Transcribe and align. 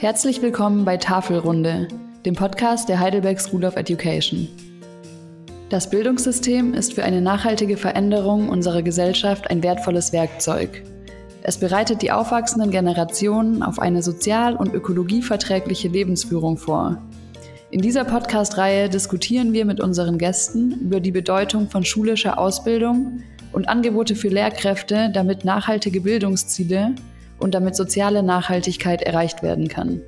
Herzlich 0.00 0.40
willkommen 0.40 0.86
bei 0.86 0.96
Tafelrunde, 0.96 1.86
dem 2.24 2.34
Podcast 2.34 2.88
der 2.88 3.00
Heidelberg 3.00 3.38
School 3.38 3.66
of 3.66 3.76
Education. 3.76 4.48
Das 5.68 5.90
Bildungssystem 5.90 6.72
ist 6.72 6.94
für 6.94 7.04
eine 7.04 7.20
nachhaltige 7.20 7.76
Veränderung 7.76 8.48
unserer 8.48 8.80
Gesellschaft 8.80 9.50
ein 9.50 9.62
wertvolles 9.62 10.14
Werkzeug. 10.14 10.82
Es 11.42 11.58
bereitet 11.58 12.00
die 12.00 12.12
aufwachsenden 12.12 12.70
Generationen 12.70 13.62
auf 13.62 13.78
eine 13.78 14.02
sozial- 14.02 14.56
und 14.56 14.72
ökologieverträgliche 14.72 15.88
Lebensführung 15.88 16.56
vor. 16.56 16.96
In 17.70 17.82
dieser 17.82 18.04
Podcast-Reihe 18.04 18.88
diskutieren 18.88 19.52
wir 19.52 19.66
mit 19.66 19.82
unseren 19.82 20.16
Gästen 20.16 20.80
über 20.80 21.00
die 21.00 21.12
Bedeutung 21.12 21.68
von 21.68 21.84
schulischer 21.84 22.38
Ausbildung 22.38 23.22
und 23.52 23.68
Angebote 23.68 24.16
für 24.16 24.28
Lehrkräfte, 24.28 25.10
damit 25.12 25.44
nachhaltige 25.44 26.00
Bildungsziele 26.00 26.94
und 27.40 27.54
damit 27.54 27.74
soziale 27.74 28.22
Nachhaltigkeit 28.22 29.02
erreicht 29.02 29.42
werden 29.42 29.68
kann. 29.68 30.00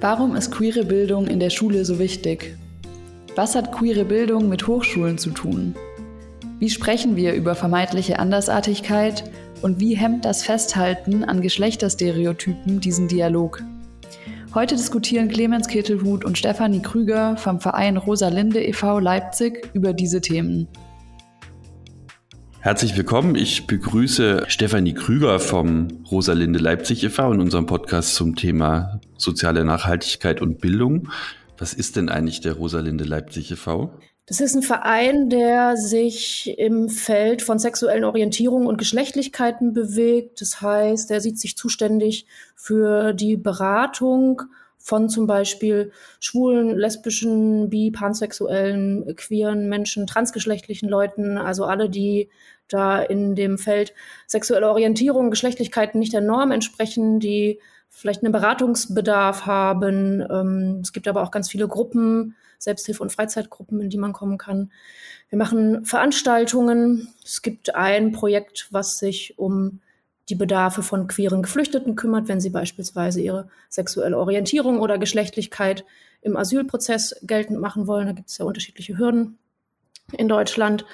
Warum 0.00 0.34
ist 0.34 0.50
queere 0.50 0.84
Bildung 0.84 1.26
in 1.26 1.40
der 1.40 1.50
Schule 1.50 1.84
so 1.84 1.98
wichtig? 1.98 2.56
Was 3.36 3.54
hat 3.54 3.72
queere 3.72 4.04
Bildung 4.04 4.48
mit 4.48 4.66
Hochschulen 4.66 5.18
zu 5.18 5.30
tun? 5.30 5.74
Wie 6.58 6.68
sprechen 6.68 7.16
wir 7.16 7.34
über 7.34 7.54
vermeintliche 7.54 8.18
Andersartigkeit 8.18 9.24
und 9.62 9.80
wie 9.80 9.96
hemmt 9.96 10.24
das 10.24 10.42
Festhalten 10.42 11.24
an 11.24 11.40
Geschlechterstereotypen 11.40 12.80
diesen 12.80 13.08
Dialog? 13.08 13.62
Heute 14.52 14.74
diskutieren 14.74 15.28
Clemens 15.28 15.68
Ketelhut 15.68 16.24
und 16.24 16.36
Stefanie 16.36 16.82
Krüger 16.82 17.36
vom 17.36 17.60
Verein 17.60 17.96
Rosalinde 17.96 18.64
e.V. 18.64 18.98
Leipzig 18.98 19.70
über 19.74 19.92
diese 19.92 20.20
Themen. 20.20 20.66
Herzlich 22.62 22.94
willkommen. 22.94 23.36
Ich 23.36 23.66
begrüße 23.66 24.44
Stefanie 24.48 24.92
Krüger 24.92 25.40
vom 25.40 26.04
Rosalinde 26.10 26.58
Leipzig 26.58 27.02
e.V. 27.02 27.32
in 27.32 27.40
unserem 27.40 27.64
Podcast 27.64 28.14
zum 28.14 28.36
Thema 28.36 29.00
soziale 29.16 29.64
Nachhaltigkeit 29.64 30.42
und 30.42 30.60
Bildung. 30.60 31.08
Was 31.56 31.72
ist 31.72 31.96
denn 31.96 32.10
eigentlich 32.10 32.42
der 32.42 32.52
Rosalinde 32.52 33.04
Leipzig 33.04 33.50
e.V.? 33.50 33.90
Das 34.26 34.42
ist 34.42 34.54
ein 34.54 34.62
Verein, 34.62 35.30
der 35.30 35.78
sich 35.78 36.54
im 36.58 36.90
Feld 36.90 37.40
von 37.40 37.58
sexuellen 37.58 38.04
Orientierungen 38.04 38.68
und 38.68 38.76
Geschlechtlichkeiten 38.76 39.72
bewegt. 39.72 40.42
Das 40.42 40.60
heißt, 40.60 41.10
er 41.10 41.22
sieht 41.22 41.38
sich 41.38 41.56
zuständig 41.56 42.26
für 42.56 43.14
die 43.14 43.38
Beratung 43.38 44.42
von 44.76 45.08
zum 45.08 45.26
Beispiel 45.26 45.92
schwulen, 46.20 46.76
lesbischen, 46.76 47.70
bi, 47.70 47.90
pansexuellen, 47.90 49.14
queeren 49.16 49.68
Menschen, 49.68 50.06
transgeschlechtlichen 50.06 50.88
Leuten, 50.88 51.38
also 51.38 51.64
alle, 51.64 51.90
die 51.90 52.30
da 52.72 53.00
in 53.00 53.34
dem 53.34 53.58
Feld 53.58 53.94
sexuelle 54.26 54.68
Orientierung, 54.68 55.30
Geschlechtlichkeiten 55.30 55.98
nicht 55.98 56.12
der 56.12 56.20
Norm 56.20 56.50
entsprechen, 56.50 57.20
die 57.20 57.60
vielleicht 57.90 58.22
einen 58.22 58.32
Beratungsbedarf 58.32 59.46
haben. 59.46 60.24
Ähm, 60.30 60.80
es 60.82 60.92
gibt 60.92 61.08
aber 61.08 61.22
auch 61.22 61.30
ganz 61.30 61.50
viele 61.50 61.68
Gruppen, 61.68 62.36
Selbsthilfe- 62.58 63.02
und 63.02 63.12
Freizeitgruppen, 63.12 63.80
in 63.80 63.90
die 63.90 63.98
man 63.98 64.12
kommen 64.12 64.38
kann. 64.38 64.70
Wir 65.28 65.38
machen 65.38 65.84
Veranstaltungen. 65.84 67.12
Es 67.24 67.42
gibt 67.42 67.74
ein 67.74 68.12
Projekt, 68.12 68.68
was 68.70 68.98
sich 68.98 69.38
um 69.38 69.80
die 70.28 70.34
Bedarfe 70.36 70.82
von 70.82 71.08
queeren 71.08 71.42
Geflüchteten 71.42 71.96
kümmert, 71.96 72.28
wenn 72.28 72.40
sie 72.40 72.50
beispielsweise 72.50 73.20
ihre 73.20 73.48
sexuelle 73.68 74.16
Orientierung 74.16 74.78
oder 74.78 74.96
Geschlechtlichkeit 74.98 75.84
im 76.22 76.36
Asylprozess 76.36 77.16
geltend 77.22 77.60
machen 77.60 77.86
wollen. 77.86 78.06
Da 78.06 78.12
gibt 78.12 78.28
es 78.28 78.38
ja 78.38 78.44
unterschiedliche 78.44 78.96
Hürden 78.96 79.38
in 80.12 80.28
Deutschland. 80.28 80.84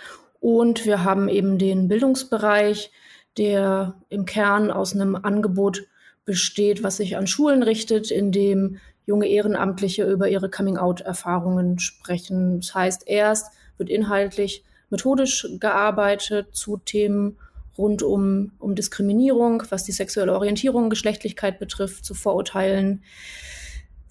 Und 0.40 0.84
wir 0.86 1.04
haben 1.04 1.28
eben 1.28 1.58
den 1.58 1.88
Bildungsbereich, 1.88 2.90
der 3.36 3.94
im 4.08 4.24
Kern 4.24 4.70
aus 4.70 4.94
einem 4.94 5.16
Angebot 5.16 5.86
besteht, 6.24 6.82
was 6.82 6.96
sich 6.98 7.16
an 7.16 7.26
Schulen 7.26 7.62
richtet, 7.62 8.10
in 8.10 8.32
dem 8.32 8.78
junge 9.06 9.28
Ehrenamtliche 9.28 10.04
über 10.04 10.28
ihre 10.28 10.50
Coming-out-Erfahrungen 10.50 11.78
sprechen. 11.78 12.60
Das 12.60 12.74
heißt, 12.74 13.02
erst 13.06 13.52
wird 13.78 13.88
inhaltlich 13.88 14.64
methodisch 14.90 15.46
gearbeitet 15.60 16.54
zu 16.54 16.76
Themen 16.78 17.38
rund 17.78 18.02
um, 18.02 18.52
um 18.58 18.74
Diskriminierung, 18.74 19.62
was 19.68 19.84
die 19.84 19.92
sexuelle 19.92 20.32
Orientierung, 20.32 20.90
Geschlechtlichkeit 20.90 21.58
betrifft, 21.58 22.04
zu 22.04 22.14
Vorurteilen, 22.14 23.02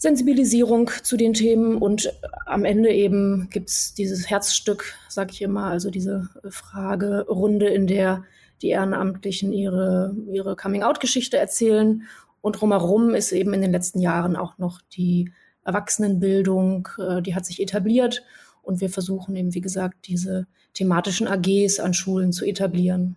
Sensibilisierung 0.06 0.92
zu 1.02 1.18
den 1.18 1.34
Themen 1.34 1.78
und 1.78 2.14
am 2.46 2.64
Ende 2.64 2.92
eben 2.92 3.50
gibt 3.50 3.70
es 3.70 3.96
dieses 3.96 4.30
Herzstück, 4.30 4.94
sage 5.10 5.32
ich 5.34 5.42
immer, 5.42 5.64
also 5.64 5.90
diese 5.90 6.30
Fragerunde, 6.48 7.70
in 7.70 7.88
der 7.88 8.24
die 8.62 8.70
Ehrenamtlichen 8.70 9.52
ihre, 9.52 10.16
ihre 10.32 10.56
Coming-out-Geschichte 10.56 11.38
erzählen 11.38 12.04
und 12.42 12.62
drumherum 12.62 13.16
ist 13.16 13.32
eben 13.32 13.52
in 13.56 13.62
den 13.62 13.72
letzten 13.72 14.00
Jahren 14.00 14.36
auch 14.36 14.60
noch 14.60 14.80
die 14.96 15.32
Erwachsenenbildung, 15.64 16.88
äh, 17.00 17.24
die 17.24 17.34
hat 17.34 17.48
sich 17.48 17.60
etabliert 17.60 18.22
und 18.62 18.82
wir 18.82 18.92
versuchen 18.92 19.36
eben, 19.36 19.56
wie 19.56 19.62
gesagt, 19.62 20.06
diese 20.06 20.46
thematischen 20.76 21.28
AGs 21.28 21.80
an 21.80 21.96
Schulen 21.96 22.32
zu 22.32 22.46
etablieren. 22.46 23.16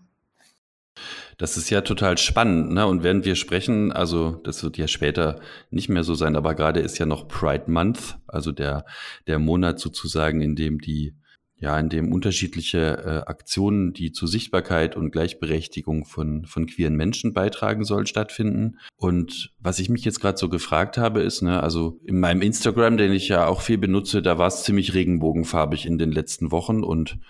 Das 1.39 1.57
ist 1.57 1.71
ja 1.71 1.83
total 1.83 2.19
spannend, 2.19 2.73
ne? 2.73 2.85
Und 2.89 3.05
während 3.05 3.25
wir 3.25 3.37
sprechen, 3.37 3.93
also 3.93 4.41
das 4.43 4.65
wird 4.65 4.77
ja 4.77 4.89
später 4.89 5.41
nicht 5.71 5.89
mehr 5.89 6.03
so 6.03 6.15
sein, 6.15 6.35
aber 6.35 6.57
gerade 6.57 6.81
ist 6.81 6.99
ja 6.99 7.07
noch 7.07 7.29
Pride 7.29 7.71
Month, 7.71 8.19
also 8.27 8.51
der, 8.51 8.85
der 9.29 9.39
Monat 9.39 9.79
sozusagen, 9.79 10.41
in 10.41 10.57
dem 10.57 10.81
die, 10.81 11.15
ja, 11.61 11.79
in 11.79 11.91
dem 11.91 12.13
unterschiedliche 12.13 12.99
äh, 13.05 13.31
Aktionen, 13.31 13.93
die 13.93 14.11
zur 14.11 14.27
Sichtbarkeit 14.27 14.97
und 14.97 15.13
Gleichberechtigung 15.13 16.07
von, 16.07 16.45
von 16.45 16.67
queeren 16.67 16.97
Menschen 16.97 17.35
beitragen 17.35 17.85
sollen, 17.85 18.07
stattfinden. 18.07 18.79
Und 18.97 19.53
was 19.61 19.79
ich 19.79 19.89
mich 19.89 20.05
jetzt 20.05 20.21
gerade 20.21 20.39
so 20.39 20.49
gefragt 20.49 20.99
habe, 20.99 21.21
ist, 21.23 21.43
ne, 21.43 21.63
also 21.63 22.01
in 22.05 22.19
meinem 22.19 22.43
Instagram, 22.43 22.97
den 22.97 23.13
ich 23.13 23.29
ja 23.29 23.47
auch 23.47 23.61
viel 23.61 23.79
benutze, 23.79 24.23
da 24.23 24.39
war 24.39 24.49
es 24.49 24.65
ziemlich 24.65 24.93
regenbogenfarbig 24.93 25.87
in 25.87 25.99
den 25.99 26.11
letzten 26.11 26.51
Wochen 26.51 26.83
und 26.83 27.21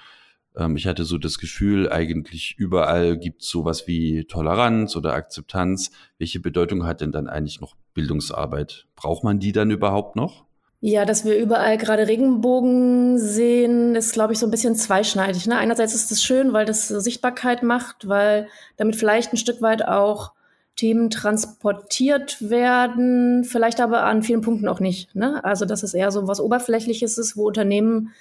ähm, 0.59 0.77
ich 0.77 0.87
hatte 0.87 1.05
so 1.05 1.17
das 1.17 1.39
Gefühl, 1.39 1.91
eigentlich 1.91 2.57
überall 2.59 3.17
gibt 3.17 3.43
es 3.43 3.49
sowas 3.49 3.87
wie 3.87 4.25
Toleranz 4.25 4.97
oder 4.97 5.15
Akzeptanz. 5.15 5.91
Welche 6.19 6.41
Bedeutung 6.41 6.85
hat 6.85 7.01
denn 7.01 7.13
dann 7.13 7.29
eigentlich 7.29 7.61
noch 7.61 7.77
Bildungsarbeit? 7.95 8.87
Braucht 8.97 9.25
man 9.25 9.39
die 9.39 9.53
dann 9.53 9.71
überhaupt 9.71 10.17
noch? 10.17 10.45
Ja, 10.81 11.05
dass 11.05 11.25
wir 11.25 11.37
überall 11.37 11.77
gerade 11.77 12.07
Regenbogen 12.07 13.19
sehen, 13.19 13.97
ist, 13.97 14.13
glaube 14.13 14.33
ich, 14.33 14.39
so 14.39 14.47
ein 14.47 14.53
bisschen 14.53 14.77
zweischneidig. 14.77 15.47
Ne? 15.47 15.57
Einerseits 15.57 15.95
ist 15.95 16.13
es 16.13 16.23
schön, 16.23 16.53
weil 16.53 16.67
das 16.67 16.87
Sichtbarkeit 16.87 17.65
macht, 17.65 18.07
weil 18.07 18.47
damit 18.77 18.95
vielleicht 18.95 19.33
ein 19.33 19.39
Stück 19.39 19.61
weit 19.61 19.87
auch 19.87 20.33
Themen 20.77 21.11
transportiert 21.11 22.49
werden, 22.49 23.43
vielleicht 23.43 23.81
aber 23.81 24.05
an 24.05 24.23
vielen 24.23 24.43
Punkten 24.43 24.69
auch 24.69 24.79
nicht. 24.79 25.13
Ne? 25.17 25.45
Also, 25.45 25.65
dass 25.65 25.83
es 25.83 25.95
eher 25.95 26.13
so 26.13 26.29
was 26.29 26.41
Oberflächliches 26.41 27.19
ist, 27.19 27.37
wo 27.37 27.49
Unternehmen 27.49 28.13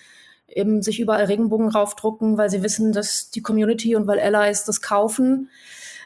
eben 0.47 0.81
sich 0.81 0.99
überall 0.99 1.25
Regenbogen 1.25 1.69
raufdrucken, 1.69 2.37
weil 2.37 2.49
sie 2.49 2.63
wissen, 2.63 2.93
dass 2.93 3.29
die 3.31 3.41
Community 3.41 3.95
und 3.95 4.07
weil 4.07 4.19
Allies 4.19 4.65
das 4.65 4.81
kaufen, 4.81 5.49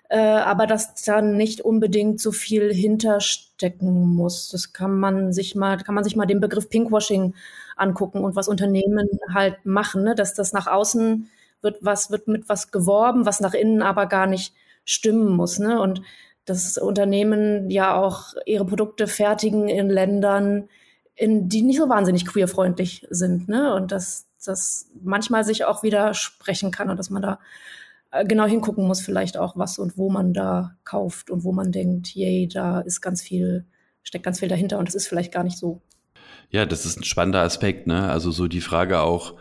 äh, 0.10 0.18
aber 0.18 0.68
dass 0.68 0.96
da 1.04 1.22
nicht 1.22 1.62
unbedingt 1.62 2.20
so 2.20 2.32
viel 2.32 2.74
hinterstecken 2.74 4.16
muss. 4.16 4.50
Das 4.50 4.74
kann 4.74 5.00
man 5.00 5.32
sich 5.32 5.56
mal, 5.56 5.78
kann 5.78 5.96
man 5.96 6.04
sich 6.04 6.16
mal 6.16 6.26
den 6.26 6.42
Begriff 6.42 6.70
Pinkwashing 6.70 7.36
angucken 7.78 8.24
und 8.24 8.36
was 8.36 8.48
Unternehmen 8.48 9.08
halt 9.34 9.66
machen, 9.66 10.04
ne? 10.04 10.16
dass 10.16 10.34
das 10.34 10.54
nach 10.54 10.68
außen 10.68 11.30
wird 11.62 11.78
was 11.82 12.12
wird 12.12 12.28
mit 12.28 12.50
was 12.50 12.72
geworben, 12.72 13.26
was 13.26 13.40
nach 13.40 13.54
innen 13.54 13.82
aber 13.82 14.08
gar 14.08 14.28
nicht 14.28 14.54
stimmen 14.86 15.30
muss, 15.36 15.60
ne? 15.60 15.80
Und 15.80 16.02
dass 16.46 16.78
Unternehmen 16.78 17.70
ja 17.70 17.96
auch 17.96 18.34
ihre 18.46 18.66
Produkte 18.66 19.08
fertigen 19.08 19.70
in 19.70 19.90
Ländern, 19.90 20.70
in 21.16 21.50
die 21.50 21.62
nicht 21.62 21.78
so 21.78 21.88
wahnsinnig 21.88 22.26
queerfreundlich 22.26 23.06
sind, 23.10 23.48
ne? 23.48 23.74
Und 23.76 23.92
dass 23.92 24.28
das 24.48 24.90
manchmal 25.02 25.44
sich 25.44 25.66
auch 25.66 25.84
widersprechen 25.84 26.72
kann 26.72 26.90
und 26.90 26.98
dass 26.98 27.10
man 27.10 27.22
da 27.22 27.40
äh, 28.12 28.26
genau 28.26 28.46
hingucken 28.46 28.86
muss, 28.86 29.02
vielleicht 29.02 29.38
auch 29.38 29.58
was 29.58 29.80
und 29.80 29.98
wo 29.98 30.10
man 30.10 30.34
da 30.34 30.76
kauft 30.84 31.30
und 31.30 31.44
wo 31.44 31.52
man 31.52 31.72
denkt, 31.72 32.14
yay, 32.16 32.48
da 32.48 32.82
ist 32.82 33.02
ganz 33.02 33.22
viel, 33.22 33.66
steckt 34.04 34.26
ganz 34.26 34.40
viel 34.40 34.50
dahinter 34.50 34.80
und 34.80 34.90
es 34.90 34.96
ist 34.96 35.08
vielleicht 35.08 35.34
gar 35.34 35.44
nicht 35.44 35.58
so. 35.58 35.82
Ja, 36.50 36.66
das 36.66 36.86
ist 36.86 37.00
ein 37.00 37.04
spannender 37.04 37.42
Aspekt, 37.42 37.88
ne? 37.88 38.10
Also 38.10 38.32
so 38.32 38.48
die 38.48 38.62
Frage 38.62 39.00
auch, 39.00 39.36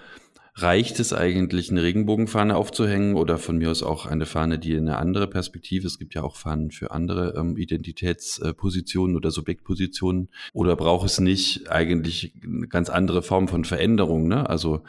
Reicht 0.62 1.00
es 1.00 1.12
eigentlich, 1.12 1.70
eine 1.70 1.82
Regenbogenfahne 1.82 2.56
aufzuhängen 2.56 3.14
oder 3.14 3.38
von 3.38 3.58
mir 3.58 3.70
aus 3.70 3.82
auch 3.82 4.06
eine 4.06 4.26
Fahne, 4.26 4.58
die 4.58 4.76
eine 4.76 4.98
andere 4.98 5.26
Perspektive, 5.26 5.86
es 5.86 5.98
gibt 5.98 6.14
ja 6.14 6.22
auch 6.22 6.36
Fahnen 6.36 6.70
für 6.70 6.90
andere 6.90 7.34
ähm, 7.36 7.56
Identitätspositionen 7.56 9.16
oder 9.16 9.30
Subjektpositionen, 9.30 10.28
oder 10.52 10.76
braucht 10.76 11.06
es 11.06 11.20
nicht 11.20 11.70
eigentlich 11.70 12.34
eine 12.42 12.68
ganz 12.68 12.90
andere 12.90 13.22
Form 13.22 13.48
von 13.48 13.64
Veränderung? 13.64 14.28
Ne? 14.28 14.48
Also 14.48 14.82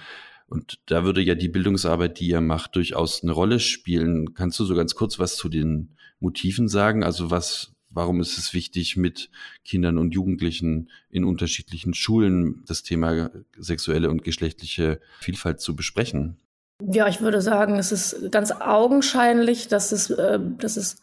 und 0.52 0.80
da 0.88 1.06
würde 1.06 1.22
ja 1.22 1.34
die 1.34 1.48
Bildungsarbeit, 1.48 2.20
die 2.20 2.28
ihr 2.28 2.42
macht, 2.42 2.76
durchaus 2.76 3.24
eine 3.24 3.32
Rolle 3.32 3.62
spielen. 3.62 4.34
Kannst 4.34 4.60
du 4.60 4.66
so 4.66 4.76
ganz 4.76 4.96
kurz 4.96 5.18
was 5.18 5.38
zu 5.38 5.48
den 5.48 5.96
Motiven 6.20 6.68
sagen? 6.68 7.06
Also 7.06 7.32
was, 7.32 7.72
Warum 7.94 8.22
ist 8.22 8.38
es 8.38 8.54
wichtig, 8.54 8.96
mit 8.96 9.30
Kindern 9.66 9.98
und 9.98 10.14
Jugendlichen 10.14 10.90
in 11.10 11.26
unterschiedlichen 11.26 11.94
Schulen 11.94 12.64
das 12.66 12.84
Thema 12.84 13.30
sexuelle 13.58 14.10
und 14.10 14.24
geschlechtliche 14.24 15.02
Vielfalt 15.20 15.60
zu 15.60 15.76
besprechen? 15.76 16.38
Ja, 16.80 17.08
ich 17.08 17.22
würde 17.22 17.42
sagen, 17.42 17.78
es 17.78 17.92
ist 17.92 18.32
ganz 18.32 18.52
augenscheinlich, 18.52 19.68
dass 19.68 19.92
es, 19.92 20.10
äh, 20.10 20.40
dass 20.58 20.78
es 20.78 21.02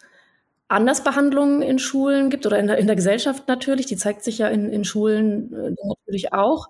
Andersbehandlungen 0.68 1.62
in 1.62 1.78
Schulen 1.78 2.30
gibt 2.30 2.46
oder 2.46 2.58
in 2.58 2.66
der, 2.66 2.78
in 2.78 2.86
der 2.86 2.96
Gesellschaft 2.96 3.48
natürlich. 3.48 3.86
Die 3.86 3.96
zeigt 3.96 4.24
sich 4.24 4.38
ja 4.38 4.48
in, 4.48 4.68
in 4.70 4.84
Schulen 4.84 5.52
äh, 5.52 5.70
natürlich 5.70 6.32
auch. 6.32 6.68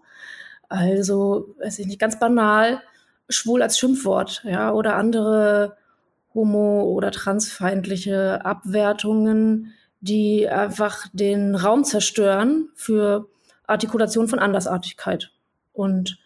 Also, 0.69 1.55
weiß 1.61 1.79
ich 1.79 1.87
nicht, 1.87 1.99
ganz 1.99 2.19
banal, 2.19 2.83
schwul 3.29 3.63
als 3.63 3.79
Schimpfwort, 3.79 4.43
ja, 4.45 4.73
oder 4.73 4.97
andere 4.97 5.77
homo- 6.35 6.85
oder 6.85 7.11
transfeindliche 7.11 8.45
Abwertungen, 8.45 9.73
die 10.01 10.49
einfach 10.49 11.07
den 11.13 11.55
Raum 11.55 11.85
zerstören 11.85 12.69
für 12.75 13.29
Artikulation 13.67 14.29
von 14.29 14.39
Andersartigkeit 14.39 15.31
und 15.73 16.19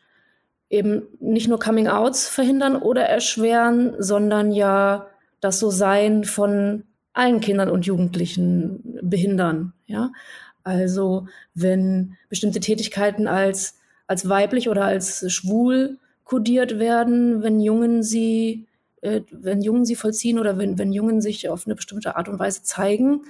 eben 0.70 1.02
nicht 1.20 1.48
nur 1.48 1.58
Coming-outs 1.58 2.28
verhindern 2.28 2.76
oder 2.76 3.02
erschweren, 3.02 3.94
sondern 3.98 4.52
ja 4.52 5.06
das 5.40 5.58
So-Sein 5.58 6.24
von 6.24 6.84
allen 7.12 7.40
Kindern 7.40 7.68
und 7.68 7.84
Jugendlichen 7.84 8.98
behindern. 9.02 9.74
Ja? 9.86 10.12
Also 10.64 11.26
wenn 11.54 12.16
bestimmte 12.28 12.60
Tätigkeiten 12.60 13.26
als, 13.26 13.78
als 14.06 14.28
weiblich 14.28 14.68
oder 14.68 14.84
als 14.84 15.30
schwul 15.30 15.98
kodiert 16.24 16.78
werden, 16.78 17.42
wenn 17.42 17.60
Jungen 17.60 18.02
sie, 18.02 18.66
äh, 19.02 19.20
wenn 19.30 19.60
Jungen 19.60 19.84
sie 19.84 19.96
vollziehen 19.96 20.38
oder 20.38 20.56
wenn, 20.56 20.78
wenn 20.78 20.92
Jungen 20.92 21.20
sich 21.20 21.48
auf 21.48 21.66
eine 21.66 21.74
bestimmte 21.74 22.16
Art 22.16 22.28
und 22.28 22.38
Weise 22.38 22.62
zeigen, 22.62 23.22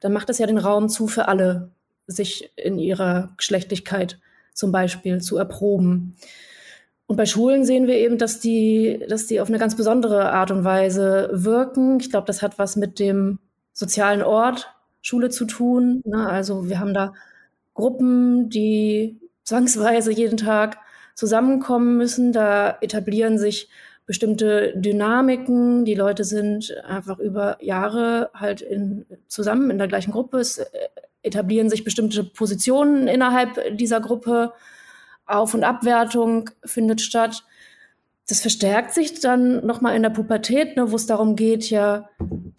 dann 0.00 0.12
macht 0.12 0.28
das 0.28 0.38
ja 0.38 0.46
den 0.46 0.58
Raum 0.58 0.88
zu 0.88 1.06
für 1.06 1.28
alle, 1.28 1.70
sich 2.06 2.52
in 2.56 2.78
ihrer 2.78 3.30
Geschlechtlichkeit 3.36 4.18
zum 4.54 4.72
Beispiel 4.72 5.20
zu 5.20 5.36
erproben. 5.36 6.16
Und 7.06 7.16
bei 7.16 7.26
Schulen 7.26 7.64
sehen 7.64 7.86
wir 7.86 7.96
eben, 7.96 8.18
dass 8.18 8.40
die, 8.40 9.04
dass 9.08 9.26
die 9.26 9.40
auf 9.40 9.48
eine 9.48 9.58
ganz 9.58 9.76
besondere 9.76 10.30
Art 10.30 10.50
und 10.50 10.64
Weise 10.64 11.30
wirken. 11.32 11.98
Ich 12.00 12.10
glaube, 12.10 12.26
das 12.26 12.42
hat 12.42 12.58
was 12.58 12.76
mit 12.76 12.98
dem 12.98 13.38
sozialen 13.72 14.22
Ort 14.22 14.74
Schule 15.00 15.30
zu 15.30 15.46
tun. 15.46 16.02
Ne? 16.04 16.28
Also 16.28 16.68
wir 16.68 16.80
haben 16.80 16.92
da 16.92 17.14
Gruppen, 17.74 18.50
die 18.50 19.18
zwangsweise 19.44 20.12
jeden 20.12 20.36
Tag 20.36 20.78
zusammenkommen 21.14 21.96
müssen. 21.96 22.32
Da 22.32 22.76
etablieren 22.80 23.38
sich 23.38 23.70
bestimmte 24.08 24.72
Dynamiken. 24.74 25.84
Die 25.84 25.94
Leute 25.94 26.24
sind 26.24 26.74
einfach 26.82 27.18
über 27.18 27.62
Jahre 27.62 28.30
halt 28.32 28.62
in, 28.62 29.04
zusammen 29.28 29.70
in 29.70 29.76
der 29.76 29.86
gleichen 29.86 30.12
Gruppe. 30.12 30.38
Es 30.38 30.56
äh, 30.56 30.66
etablieren 31.22 31.68
sich 31.68 31.84
bestimmte 31.84 32.24
Positionen 32.24 33.06
innerhalb 33.06 33.76
dieser 33.76 34.00
Gruppe. 34.00 34.54
Auf- 35.26 35.52
und 35.52 35.62
Abwertung 35.62 36.48
findet 36.64 37.02
statt. 37.02 37.44
Das 38.26 38.40
verstärkt 38.40 38.94
sich 38.94 39.20
dann 39.20 39.64
nochmal 39.66 39.94
in 39.94 40.02
der 40.02 40.10
Pubertät, 40.10 40.74
ne, 40.74 40.90
wo 40.90 40.96
es 40.96 41.04
darum 41.04 41.36
geht, 41.36 41.68
ja, 41.68 42.08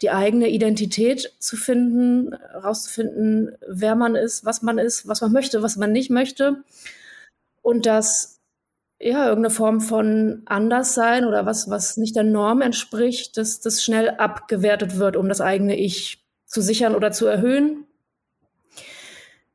die 0.02 0.10
eigene 0.10 0.48
Identität 0.48 1.34
zu 1.40 1.56
finden, 1.56 2.32
herauszufinden, 2.52 3.56
wer 3.66 3.96
man 3.96 4.14
ist, 4.14 4.44
was 4.44 4.62
man 4.62 4.78
ist, 4.78 5.08
was 5.08 5.20
man 5.20 5.32
möchte, 5.32 5.64
was 5.64 5.76
man 5.76 5.90
nicht 5.90 6.10
möchte. 6.10 6.62
Und 7.60 7.86
dass 7.86 8.39
ja, 9.00 9.28
irgendeine 9.28 9.54
Form 9.54 9.80
von 9.80 10.42
Anderssein 10.44 11.24
oder 11.24 11.46
was, 11.46 11.70
was 11.70 11.96
nicht 11.96 12.16
der 12.16 12.22
Norm 12.22 12.60
entspricht, 12.60 13.38
dass 13.38 13.60
das 13.60 13.82
schnell 13.82 14.10
abgewertet 14.10 14.98
wird, 14.98 15.16
um 15.16 15.28
das 15.28 15.40
eigene 15.40 15.76
Ich 15.76 16.22
zu 16.44 16.60
sichern 16.60 16.94
oder 16.94 17.10
zu 17.10 17.26
erhöhen. 17.26 17.86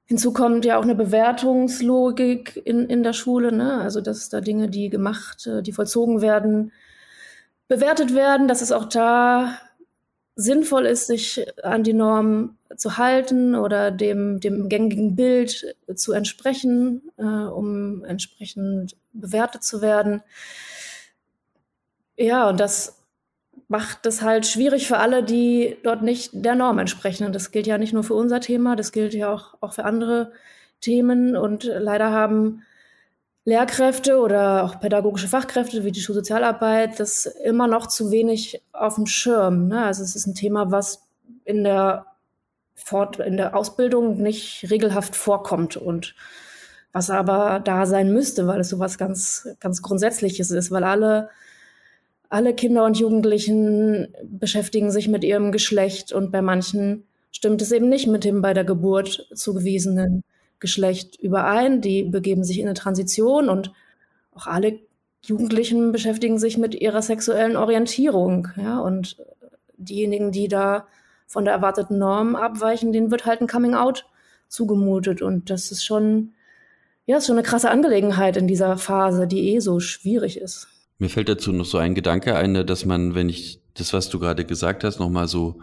Hinzu 0.06 0.34
kommt 0.34 0.66
ja 0.66 0.78
auch 0.78 0.84
eine 0.84 0.96
Bewertungslogik 0.96 2.62
in, 2.64 2.88
in 2.90 3.04
der 3.04 3.14
Schule, 3.14 3.52
ne? 3.52 3.82
also 3.82 4.02
dass 4.02 4.30
da 4.30 4.42
Dinge, 4.42 4.70
die 4.70 4.90
gemacht, 4.90 5.46
äh, 5.48 5.62
die 5.62 5.72
vollzogen 5.72 6.22
werden, 6.22 6.72
bewertet 7.68 8.14
werden, 8.16 8.48
dass 8.48 8.62
es 8.62 8.72
auch 8.72 8.86
da 8.86 9.58
sinnvoll 10.36 10.86
ist, 10.86 11.08
sich 11.08 11.46
an 11.64 11.84
die 11.84 11.94
Norm 11.94 12.58
zu 12.76 12.98
halten 12.98 13.56
oder 13.56 13.92
dem, 13.92 14.40
dem 14.40 14.68
gängigen 14.68 15.16
Bild 15.16 15.76
zu 15.96 16.12
entsprechen, 16.12 17.02
äh, 17.18 17.24
um 17.24 18.04
entsprechend 18.04 18.98
bewertet 19.14 19.64
zu 19.64 19.82
werden. 19.82 20.22
Ja, 22.18 22.50
und 22.50 22.60
das 22.60 23.02
macht 23.68 24.06
es 24.06 24.22
halt 24.22 24.46
schwierig 24.46 24.88
für 24.88 24.98
alle, 24.98 25.24
die 25.24 25.78
dort 25.84 26.02
nicht 26.02 26.32
der 26.34 26.56
Norm 26.56 26.80
entsprechen. 26.80 27.26
Und 27.26 27.34
das 27.34 27.52
gilt 27.52 27.68
ja 27.68 27.78
nicht 27.78 27.94
nur 27.94 28.04
für 28.04 28.14
unser 28.14 28.40
Thema, 28.40 28.76
das 28.76 28.92
gilt 28.92 29.14
ja 29.14 29.34
auch, 29.34 29.56
auch 29.62 29.74
für 29.74 29.86
andere 29.86 30.32
Themen. 30.82 31.36
Und 31.36 31.64
leider 31.64 32.12
haben 32.12 32.64
Lehrkräfte 33.46 34.18
oder 34.20 34.64
auch 34.64 34.80
pädagogische 34.80 35.28
Fachkräfte 35.28 35.84
wie 35.84 35.92
die 35.92 36.02
Schulsozialarbeit 36.02 37.00
das 37.00 37.28
immer 37.28 37.68
noch 37.68 37.88
zu 37.88 38.12
wenig 38.12 38.62
auf 38.74 38.96
dem 38.96 39.06
Schirm. 39.06 39.68
Ne? 39.68 39.86
Also 39.86 40.02
es 40.02 40.16
ist 40.16 40.26
ein 40.26 40.34
Thema, 40.34 40.72
was 40.72 41.04
in 41.44 41.64
der 41.64 42.08
Fort 42.74 43.20
in 43.20 43.38
der 43.38 43.56
Ausbildung 43.56 44.18
nicht 44.18 44.68
regelhaft 44.70 45.16
vorkommt 45.16 45.78
und 45.78 46.16
was 46.92 47.10
aber 47.10 47.60
da 47.64 47.86
sein 47.86 48.12
müsste, 48.12 48.48
weil 48.48 48.60
es 48.62 48.70
so 48.70 48.80
was 48.80 48.98
ganz, 48.98 49.48
ganz 49.60 49.82
Grundsätzliches 49.82 50.50
ist, 50.50 50.72
weil 50.72 50.84
alle 50.84 51.30
alle 52.30 52.56
Kinder 52.56 52.84
und 52.84 52.98
Jugendlichen 52.98 54.14
beschäftigen 54.24 54.92
sich 54.92 55.08
mit 55.08 55.24
ihrem 55.24 55.52
Geschlecht 55.52 56.12
und 56.12 56.32
bei 56.32 56.42
manchen 56.42 57.06
stimmt 57.32 57.62
es 57.62 57.72
eben 57.72 57.90
nicht 57.90 58.08
mit 58.08 58.24
dem 58.24 58.42
bei 58.42 58.54
der 58.54 58.64
Geburt 58.64 59.28
zugewiesenen 59.34 60.24
Geschlecht 60.60 61.20
überein. 61.20 61.82
Die 61.82 62.04
begeben 62.04 62.44
sich 62.44 62.60
in 62.60 62.66
eine 62.66 62.74
Transition 62.74 63.50
und 63.50 63.72
auch 64.34 64.48
alle 64.48 64.80
Jugendlichen 65.24 65.92
beschäftigen 65.92 66.38
sich 66.38 66.58
mit 66.58 66.76
ihrer 66.76 67.02
sexuellen 67.02 67.56
Orientierung. 67.56 68.50
Ja, 68.58 68.80
und 68.80 69.18
diejenigen, 69.78 70.32
die 70.32 70.48
da 70.48 70.88
von 71.28 71.46
der 71.46 71.54
erwarteten 71.54 71.98
Norm 71.98 72.36
abweichen, 72.36 72.92
denen 72.92 73.12
wird 73.12 73.26
halt 73.26 73.42
ein 73.42 73.48
Coming 73.48 73.74
Out 73.74 74.06
zugemutet. 74.48 75.22
Und 75.22 75.50
das 75.50 75.72
ist 75.72 75.84
schon, 75.84 76.34
ja, 77.06 77.18
ist 77.18 77.28
schon 77.28 77.38
eine 77.38 77.44
krasse 77.44 77.72
Angelegenheit 77.72 78.38
in 78.38 78.48
dieser 78.48 78.78
Phase, 78.78 79.28
die 79.28 79.54
eh 79.54 79.60
so 79.60 79.80
schwierig 79.80 80.38
ist. 80.38 80.68
Mir 80.98 81.10
fällt 81.10 81.28
dazu 81.28 81.52
noch 81.52 81.66
so 81.66 81.78
ein 81.78 81.96
Gedanke 81.96 82.36
ein, 82.36 82.54
ne, 82.54 82.64
dass 82.64 82.86
man, 82.86 83.16
wenn 83.16 83.30
ich 83.30 83.60
das, 83.74 83.92
was 83.92 84.10
du 84.10 84.20
gerade 84.20 84.46
gesagt 84.46 84.84
hast, 84.84 85.00
nochmal 85.00 85.28
so 85.28 85.60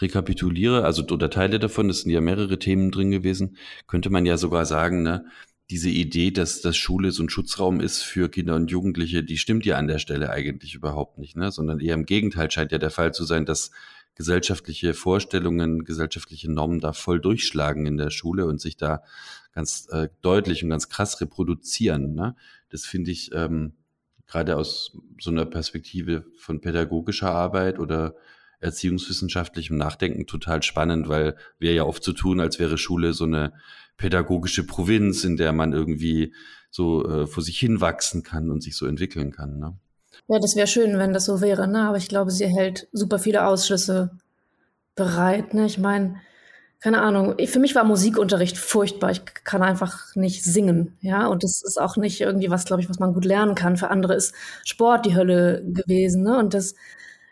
rekapituliere, 0.00 0.84
also 0.84 1.04
oder 1.04 1.30
Teile 1.30 1.58
davon, 1.58 1.88
es 1.90 2.02
sind 2.02 2.10
ja 2.10 2.20
mehrere 2.20 2.58
Themen 2.58 2.90
drin 2.90 3.10
gewesen, 3.10 3.56
könnte 3.86 4.10
man 4.10 4.26
ja 4.26 4.36
sogar 4.36 4.66
sagen, 4.66 5.02
ne, 5.02 5.24
diese 5.70 5.88
Idee, 5.88 6.30
dass 6.30 6.60
das 6.60 6.76
Schule 6.76 7.10
so 7.10 7.22
ein 7.22 7.30
Schutzraum 7.30 7.80
ist 7.80 8.02
für 8.02 8.28
Kinder 8.28 8.54
und 8.54 8.70
Jugendliche, 8.70 9.24
die 9.24 9.38
stimmt 9.38 9.64
ja 9.64 9.78
an 9.78 9.88
der 9.88 9.98
Stelle 9.98 10.30
eigentlich 10.30 10.74
überhaupt 10.74 11.18
nicht, 11.18 11.36
ne? 11.36 11.50
sondern 11.50 11.80
eher 11.80 11.94
im 11.94 12.04
Gegenteil 12.04 12.50
scheint 12.50 12.70
ja 12.70 12.78
der 12.78 12.90
Fall 12.90 13.14
zu 13.14 13.24
sein, 13.24 13.46
dass 13.46 13.70
gesellschaftliche 14.14 14.94
Vorstellungen, 14.94 15.84
gesellschaftliche 15.84 16.52
Normen 16.52 16.80
da 16.80 16.92
voll 16.92 17.20
durchschlagen 17.20 17.86
in 17.86 17.96
der 17.96 18.10
Schule 18.10 18.46
und 18.46 18.60
sich 18.60 18.76
da 18.76 19.02
ganz 19.52 19.88
äh, 19.90 20.08
deutlich 20.20 20.62
und 20.62 20.70
ganz 20.70 20.88
krass 20.88 21.20
reproduzieren. 21.20 22.14
Ne? 22.14 22.36
Das 22.68 22.84
finde 22.84 23.10
ich 23.10 23.30
ähm, 23.32 23.72
gerade 24.26 24.56
aus 24.56 24.96
so 25.18 25.30
einer 25.30 25.46
Perspektive 25.46 26.26
von 26.36 26.60
pädagogischer 26.60 27.30
Arbeit 27.30 27.78
oder 27.78 28.14
erziehungswissenschaftlichem 28.64 29.76
Nachdenken 29.76 30.26
total 30.26 30.62
spannend, 30.62 31.08
weil 31.08 31.36
wir 31.58 31.72
ja 31.72 31.84
oft 31.84 32.02
so 32.02 32.12
tun, 32.12 32.40
als 32.40 32.58
wäre 32.58 32.78
Schule 32.78 33.12
so 33.12 33.24
eine 33.24 33.52
pädagogische 33.96 34.66
Provinz, 34.66 35.24
in 35.24 35.36
der 35.36 35.52
man 35.52 35.72
irgendwie 35.72 36.34
so 36.70 37.08
äh, 37.08 37.26
vor 37.26 37.42
sich 37.42 37.58
hinwachsen 37.58 38.22
kann 38.22 38.50
und 38.50 38.62
sich 38.62 38.76
so 38.76 38.86
entwickeln 38.86 39.30
kann. 39.30 39.58
Ne? 39.58 39.74
Ja, 40.28 40.38
das 40.40 40.56
wäre 40.56 40.66
schön, 40.66 40.98
wenn 40.98 41.12
das 41.12 41.26
so 41.26 41.40
wäre, 41.40 41.68
ne? 41.68 41.86
aber 41.86 41.98
ich 41.98 42.08
glaube, 42.08 42.30
sie 42.30 42.46
hält 42.46 42.88
super 42.92 43.18
viele 43.18 43.46
Ausschlüsse 43.46 44.10
bereit. 44.96 45.54
Ne? 45.54 45.66
Ich 45.66 45.78
meine, 45.78 46.16
keine 46.80 47.00
Ahnung, 47.00 47.36
für 47.46 47.60
mich 47.60 47.74
war 47.74 47.84
Musikunterricht 47.84 48.58
furchtbar. 48.58 49.10
Ich 49.10 49.22
kann 49.44 49.62
einfach 49.62 50.14
nicht 50.16 50.44
singen, 50.44 50.98
ja. 51.00 51.28
Und 51.28 51.42
das 51.42 51.62
ist 51.62 51.80
auch 51.80 51.96
nicht 51.96 52.20
irgendwie 52.20 52.50
was, 52.50 52.66
glaube 52.66 52.82
ich, 52.82 52.90
was 52.90 52.98
man 52.98 53.14
gut 53.14 53.24
lernen 53.24 53.54
kann. 53.54 53.78
Für 53.78 53.88
andere 53.88 54.14
ist 54.14 54.34
Sport 54.66 55.06
die 55.06 55.14
Hölle 55.14 55.64
gewesen, 55.64 56.24
ne? 56.24 56.38
Und 56.38 56.52
das 56.52 56.74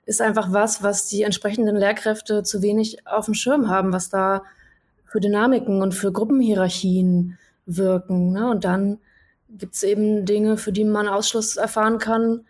ist 0.04 0.20
einfach 0.20 0.52
was, 0.52 0.82
was 0.82 1.08
die 1.08 1.22
entsprechenden 1.22 1.76
Lehrkräfte 1.76 2.42
zu 2.42 2.62
wenig 2.62 3.06
auf 3.06 3.26
dem 3.26 3.34
Schirm 3.34 3.68
haben, 3.68 3.92
was 3.92 4.08
da 4.08 4.42
für 5.06 5.20
Dynamiken 5.20 5.82
und 5.82 5.94
für 5.94 6.12
Gruppenhierarchien 6.12 7.38
wirken. 7.66 8.32
Ne? 8.32 8.50
Und 8.50 8.64
dann 8.64 8.98
gibt 9.48 9.74
es 9.74 9.82
eben 9.82 10.24
Dinge, 10.24 10.56
für 10.56 10.72
die 10.72 10.84
man 10.84 11.08
Ausschluss 11.08 11.56
erfahren 11.56 11.98
kann, 11.98 12.44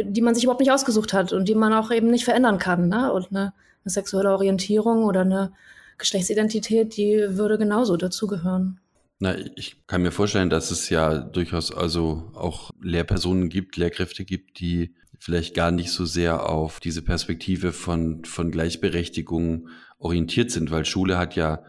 die 0.00 0.22
man 0.22 0.34
sich 0.34 0.44
überhaupt 0.44 0.60
nicht 0.60 0.72
ausgesucht 0.72 1.12
hat 1.12 1.32
und 1.32 1.48
die 1.48 1.54
man 1.54 1.72
auch 1.72 1.90
eben 1.90 2.10
nicht 2.10 2.24
verändern 2.24 2.58
kann. 2.58 2.88
Ne? 2.88 3.12
Und 3.12 3.30
eine, 3.30 3.52
eine 3.84 3.90
sexuelle 3.90 4.30
Orientierung 4.30 5.04
oder 5.04 5.22
eine 5.22 5.52
Geschlechtsidentität, 5.98 6.96
die 6.96 7.26
würde 7.30 7.58
genauso 7.58 7.96
dazugehören. 7.96 8.80
Na, 9.18 9.34
ich 9.56 9.76
kann 9.86 10.02
mir 10.02 10.12
vorstellen, 10.12 10.50
dass 10.50 10.70
es 10.70 10.90
ja 10.90 11.18
durchaus 11.18 11.72
also 11.72 12.30
auch 12.34 12.70
Lehrpersonen 12.82 13.48
gibt, 13.48 13.76
Lehrkräfte 13.76 14.24
gibt, 14.24 14.60
die 14.60 14.94
vielleicht 15.18 15.54
gar 15.54 15.70
nicht 15.70 15.90
so 15.90 16.04
sehr 16.04 16.48
auf 16.48 16.80
diese 16.80 17.02
Perspektive 17.02 17.72
von, 17.72 18.24
von 18.24 18.50
Gleichberechtigung 18.50 19.68
orientiert 19.98 20.50
sind, 20.50 20.70
weil 20.70 20.84
Schule 20.84 21.18
hat 21.18 21.36
ja, 21.36 21.62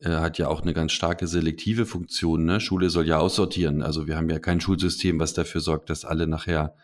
äh, 0.00 0.10
hat 0.10 0.38
ja 0.38 0.48
auch 0.48 0.62
eine 0.62 0.74
ganz 0.74 0.92
starke 0.92 1.26
selektive 1.26 1.86
Funktion. 1.86 2.44
Ne? 2.44 2.60
Schule 2.60 2.90
soll 2.90 3.06
ja 3.06 3.18
aussortieren. 3.18 3.82
Also 3.82 4.06
wir 4.06 4.16
haben 4.16 4.30
ja 4.30 4.38
kein 4.38 4.60
Schulsystem, 4.60 5.18
was 5.18 5.34
dafür 5.34 5.60
sorgt, 5.60 5.90
dass 5.90 6.04
alle 6.04 6.26
nachher 6.26 6.74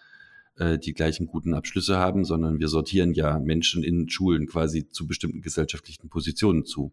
äh, 0.57 0.79
die 0.79 0.93
gleichen 0.93 1.27
guten 1.27 1.55
Abschlüsse 1.55 1.97
haben, 1.97 2.25
sondern 2.25 2.61
wir 2.61 2.69
sortieren 2.69 3.13
ja 3.13 3.39
Menschen 3.39 3.83
in 3.83 4.09
Schulen 4.09 4.47
quasi 4.47 4.89
zu 4.89 5.07
bestimmten 5.07 5.43
gesellschaftlichen 5.43 6.09
Positionen 6.09 6.65
zu. 6.65 6.93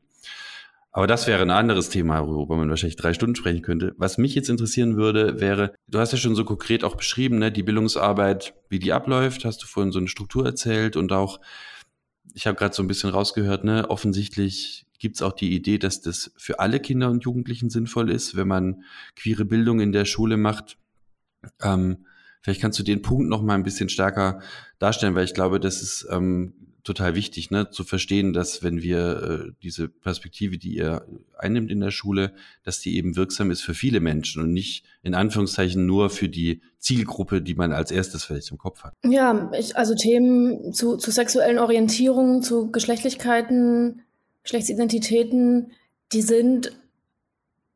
Aber 0.93 1.07
das 1.07 1.25
wäre 1.25 1.41
ein 1.41 1.51
anderes 1.51 1.89
Thema, 1.89 2.27
worüber 2.27 2.57
man 2.57 2.69
wahrscheinlich 2.69 2.97
drei 2.97 3.13
Stunden 3.13 3.35
sprechen 3.35 3.61
könnte. 3.61 3.93
Was 3.97 4.17
mich 4.17 4.35
jetzt 4.35 4.49
interessieren 4.49 4.97
würde, 4.97 5.39
wäre, 5.39 5.73
du 5.87 5.99
hast 5.99 6.11
ja 6.11 6.17
schon 6.17 6.35
so 6.35 6.43
konkret 6.43 6.83
auch 6.83 6.95
beschrieben, 6.95 7.39
ne, 7.39 7.51
die 7.51 7.63
Bildungsarbeit, 7.63 8.53
wie 8.67 8.79
die 8.79 8.91
abläuft, 8.91 9.45
hast 9.45 9.63
du 9.63 9.67
vorhin 9.67 9.93
so 9.93 9.99
eine 9.99 10.09
Struktur 10.09 10.45
erzählt 10.45 10.97
und 10.97 11.13
auch, 11.13 11.39
ich 12.33 12.45
habe 12.45 12.57
gerade 12.57 12.75
so 12.75 12.83
ein 12.83 12.87
bisschen 12.87 13.09
rausgehört, 13.09 13.63
ne, 13.63 13.89
offensichtlich 13.89 14.85
gibt 14.99 15.15
es 15.15 15.21
auch 15.21 15.31
die 15.31 15.55
Idee, 15.55 15.77
dass 15.77 16.01
das 16.01 16.31
für 16.35 16.59
alle 16.59 16.79
Kinder 16.81 17.09
und 17.09 17.23
Jugendlichen 17.23 17.69
sinnvoll 17.69 18.11
ist, 18.11 18.35
wenn 18.35 18.47
man 18.47 18.83
queere 19.15 19.45
Bildung 19.45 19.79
in 19.79 19.93
der 19.93 20.05
Schule 20.05 20.35
macht. 20.35 20.77
Ähm, 21.61 22.05
vielleicht 22.41 22.61
kannst 22.61 22.77
du 22.79 22.83
den 22.83 23.01
Punkt 23.01 23.29
noch 23.29 23.41
mal 23.41 23.55
ein 23.55 23.63
bisschen 23.63 23.89
stärker 23.89 24.41
darstellen, 24.77 25.15
weil 25.15 25.25
ich 25.25 25.33
glaube, 25.33 25.59
das 25.59 25.81
ist 25.81 26.07
ähm, 26.11 26.53
total 26.83 27.15
wichtig, 27.15 27.51
ne, 27.51 27.69
zu 27.69 27.83
verstehen, 27.83 28.33
dass 28.33 28.63
wenn 28.63 28.81
wir 28.81 29.47
äh, 29.47 29.51
diese 29.61 29.87
Perspektive, 29.87 30.57
die 30.57 30.75
ihr 30.75 31.05
einnimmt 31.37 31.71
in 31.71 31.79
der 31.79 31.91
Schule, 31.91 32.33
dass 32.63 32.79
die 32.79 32.95
eben 32.97 33.15
wirksam 33.15 33.51
ist 33.51 33.61
für 33.61 33.73
viele 33.73 33.99
Menschen 33.99 34.41
und 34.41 34.53
nicht 34.53 34.85
in 35.03 35.13
Anführungszeichen 35.13 35.85
nur 35.85 36.09
für 36.09 36.29
die 36.29 36.61
Zielgruppe, 36.79 37.41
die 37.41 37.55
man 37.55 37.71
als 37.71 37.91
erstes 37.91 38.23
vielleicht 38.23 38.51
im 38.51 38.57
Kopf 38.57 38.83
hat. 38.83 38.93
Ja, 39.03 39.51
ich, 39.57 39.77
also 39.77 39.95
Themen 39.95 40.73
zu, 40.73 40.97
zu 40.97 41.11
sexuellen 41.11 41.59
Orientierungen, 41.59 42.41
zu 42.41 42.71
Geschlechtlichkeiten, 42.71 44.01
Geschlechtsidentitäten, 44.43 45.71
die 46.13 46.21
sind 46.21 46.71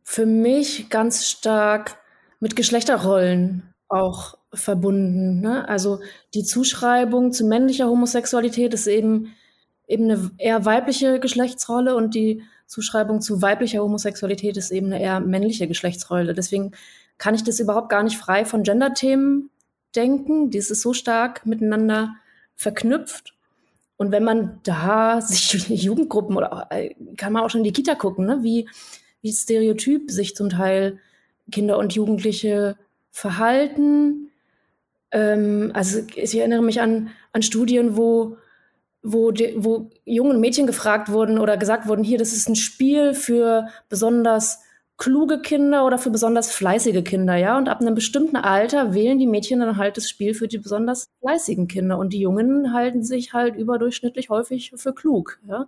für 0.03 0.25
mich 0.25 0.89
ganz 0.89 1.27
stark 1.27 1.97
mit 2.39 2.55
Geschlechterrollen 2.55 3.74
auch 3.88 4.38
verbunden. 4.55 5.41
Ne? 5.41 5.67
Also 5.67 6.00
die 6.33 6.43
Zuschreibung 6.43 7.31
zu 7.31 7.45
männlicher 7.45 7.88
Homosexualität 7.88 8.74
ist 8.74 8.88
eben, 8.88 9.35
eben 9.88 10.05
eine 10.05 10.31
eher 10.38 10.65
weibliche 10.65 11.19
Geschlechtsrolle 11.19 11.95
und 11.95 12.15
die 12.15 12.41
Zuschreibung 12.67 13.21
zu 13.21 13.41
weiblicher 13.41 13.81
Homosexualität 13.81 14.57
ist 14.57 14.71
eben 14.71 14.88
eine 14.88 15.01
eher 15.01 15.19
männliche 15.19 15.67
Geschlechtsrolle. 15.67 16.33
Deswegen 16.33 16.71
kann 17.17 17.35
ich 17.35 17.43
das 17.43 17.59
überhaupt 17.59 17.89
gar 17.89 18.03
nicht 18.03 18.17
frei 18.17 18.45
von 18.45 18.63
Gender-Themen 18.63 19.50
denken. 19.95 20.50
Dies 20.50 20.71
ist 20.71 20.81
so 20.81 20.93
stark 20.93 21.45
miteinander 21.45 22.15
verknüpft. 22.55 23.33
Und 23.97 24.12
wenn 24.12 24.24
man 24.24 24.59
da 24.63 25.21
sich 25.21 25.69
Jugendgruppen 25.69 26.35
oder 26.35 26.67
äh, 26.69 26.95
kann 27.17 27.33
man 27.33 27.43
auch 27.43 27.50
schon 27.50 27.62
in 27.62 27.65
die 27.65 27.74
Kita 27.74 27.95
gucken, 27.95 28.25
ne? 28.25 28.39
wie, 28.41 28.67
wie 29.21 29.31
stereotyp 29.31 30.12
sich 30.12 30.35
zum 30.35 30.50
Teil 30.50 31.00
Kinder 31.51 31.77
und 31.77 31.93
Jugendliche 31.93 32.77
verhalten, 33.12 34.25
ähm, 35.15 35.72
also 35.74 36.01
ich 36.13 36.38
erinnere 36.38 36.62
mich 36.62 36.81
an, 36.81 37.10
an 37.31 37.41
Studien, 37.41 37.95
wo, 37.95 38.38
wo, 39.01 39.31
de, 39.31 39.55
wo 39.57 39.89
jungen 40.03 40.41
Mädchen 40.41 40.67
gefragt 40.67 41.10
wurden 41.10 41.39
oder 41.39 41.55
gesagt 41.55 41.88
wurden, 41.88 42.03
hier, 42.03 42.17
das 42.17 42.34
ist 42.34 42.50
ein 42.50 42.57
Spiel 42.57 43.13
für 43.13 43.69
besonders 43.88 44.60
kluge 44.98 45.41
Kinder 45.41 45.86
oder 45.86 45.98
für 45.98 46.10
besonders 46.10 46.51
fleißige 46.51 47.03
Kinder, 47.03 47.36
ja. 47.38 47.57
Und 47.57 47.69
ab 47.69 47.79
einem 47.79 47.95
bestimmten 47.95 48.36
Alter 48.36 48.93
wählen 48.93 49.17
die 49.17 49.27
Mädchen 49.27 49.62
dann 49.62 49.77
halt 49.77 49.95
das 49.95 50.10
Spiel 50.10 50.34
für 50.34 50.50
die 50.50 50.57
besonders 50.57 51.07
fleißigen 51.22 51.69
Kinder. 51.69 51.98
Und 51.98 52.12
die 52.12 52.19
Jungen 52.19 52.74
halten 52.74 53.03
sich 53.03 53.31
halt 53.31 53.55
überdurchschnittlich 53.55 54.29
häufig 54.29 54.74
für 54.75 54.93
klug, 54.93 55.39
ja. 55.48 55.67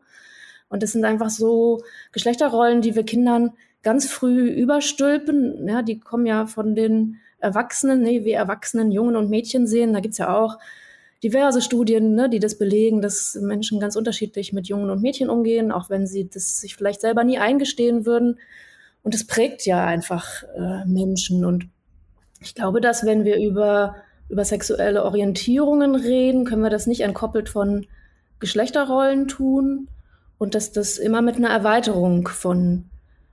Und 0.70 0.84
das 0.84 0.92
sind 0.92 1.06
einfach 1.06 1.30
so 1.30 1.82
Geschlechterrollen, 2.12 2.82
die 2.82 2.96
wir 2.96 3.04
Kindern 3.04 3.54
ganz 3.84 4.08
früh 4.08 4.50
überstülpen. 4.50 5.66
Ja, 5.70 5.82
die 5.82 6.01
kommen 6.01 6.25
ja 6.25 6.46
von 6.48 6.75
den 6.75 7.22
Erwachsenen, 7.48 8.01
nee, 8.01 8.24
wir 8.24 8.38
Erwachsenen, 8.38 8.92
Jungen 8.92 9.16
und 9.16 9.30
Mädchen 9.30 9.68
sehen. 9.68 9.94
Da 9.94 10.00
gibt's 10.00 10.18
ja 10.18 10.36
auch 10.36 10.58
diverse 11.24 11.62
Studien, 11.62 12.13
ne, 12.16 12.30
die 12.30 12.39
das 12.39 12.58
belegen, 12.58 13.01
dass 13.01 13.36
Menschen 13.36 13.80
ganz 13.80 13.96
unterschiedlich 13.96 14.54
mit 14.54 14.68
Jungen 14.68 14.89
und 14.89 15.01
Mädchen 15.01 15.30
umgehen, 15.30 15.72
auch 15.72 15.89
wenn 15.89 16.06
sie 16.06 16.30
das 16.30 16.60
sich 16.60 16.75
vielleicht 16.75 17.01
selber 17.01 17.24
nie 17.24 17.39
eingestehen 17.39 18.06
würden. 18.06 18.39
Und 19.04 19.16
es 19.16 19.25
prägt 19.25 19.66
ja 19.66 19.86
einfach 19.86 20.44
äh, 20.56 20.86
Menschen. 20.86 21.46
Und 21.46 21.68
ich 22.39 22.54
glaube, 22.54 22.82
dass 22.82 23.06
wenn 23.06 23.25
wir 23.25 23.38
über, 23.38 23.96
über 24.30 24.46
sexuelle 24.46 25.04
Orientierungen 25.04 25.96
reden, 25.96 26.46
können 26.46 26.62
wir 26.62 26.70
das 26.70 26.88
nicht 26.88 27.01
entkoppelt 27.01 27.50
von 27.50 27.88
Geschlechterrollen 28.39 29.27
tun 29.27 29.88
und 30.38 30.54
dass 30.54 30.72
das 30.72 30.98
immer 30.98 31.22
mit 31.22 31.38
einer 31.38 31.50
Erweiterung 31.50 32.27
von, 32.27 32.86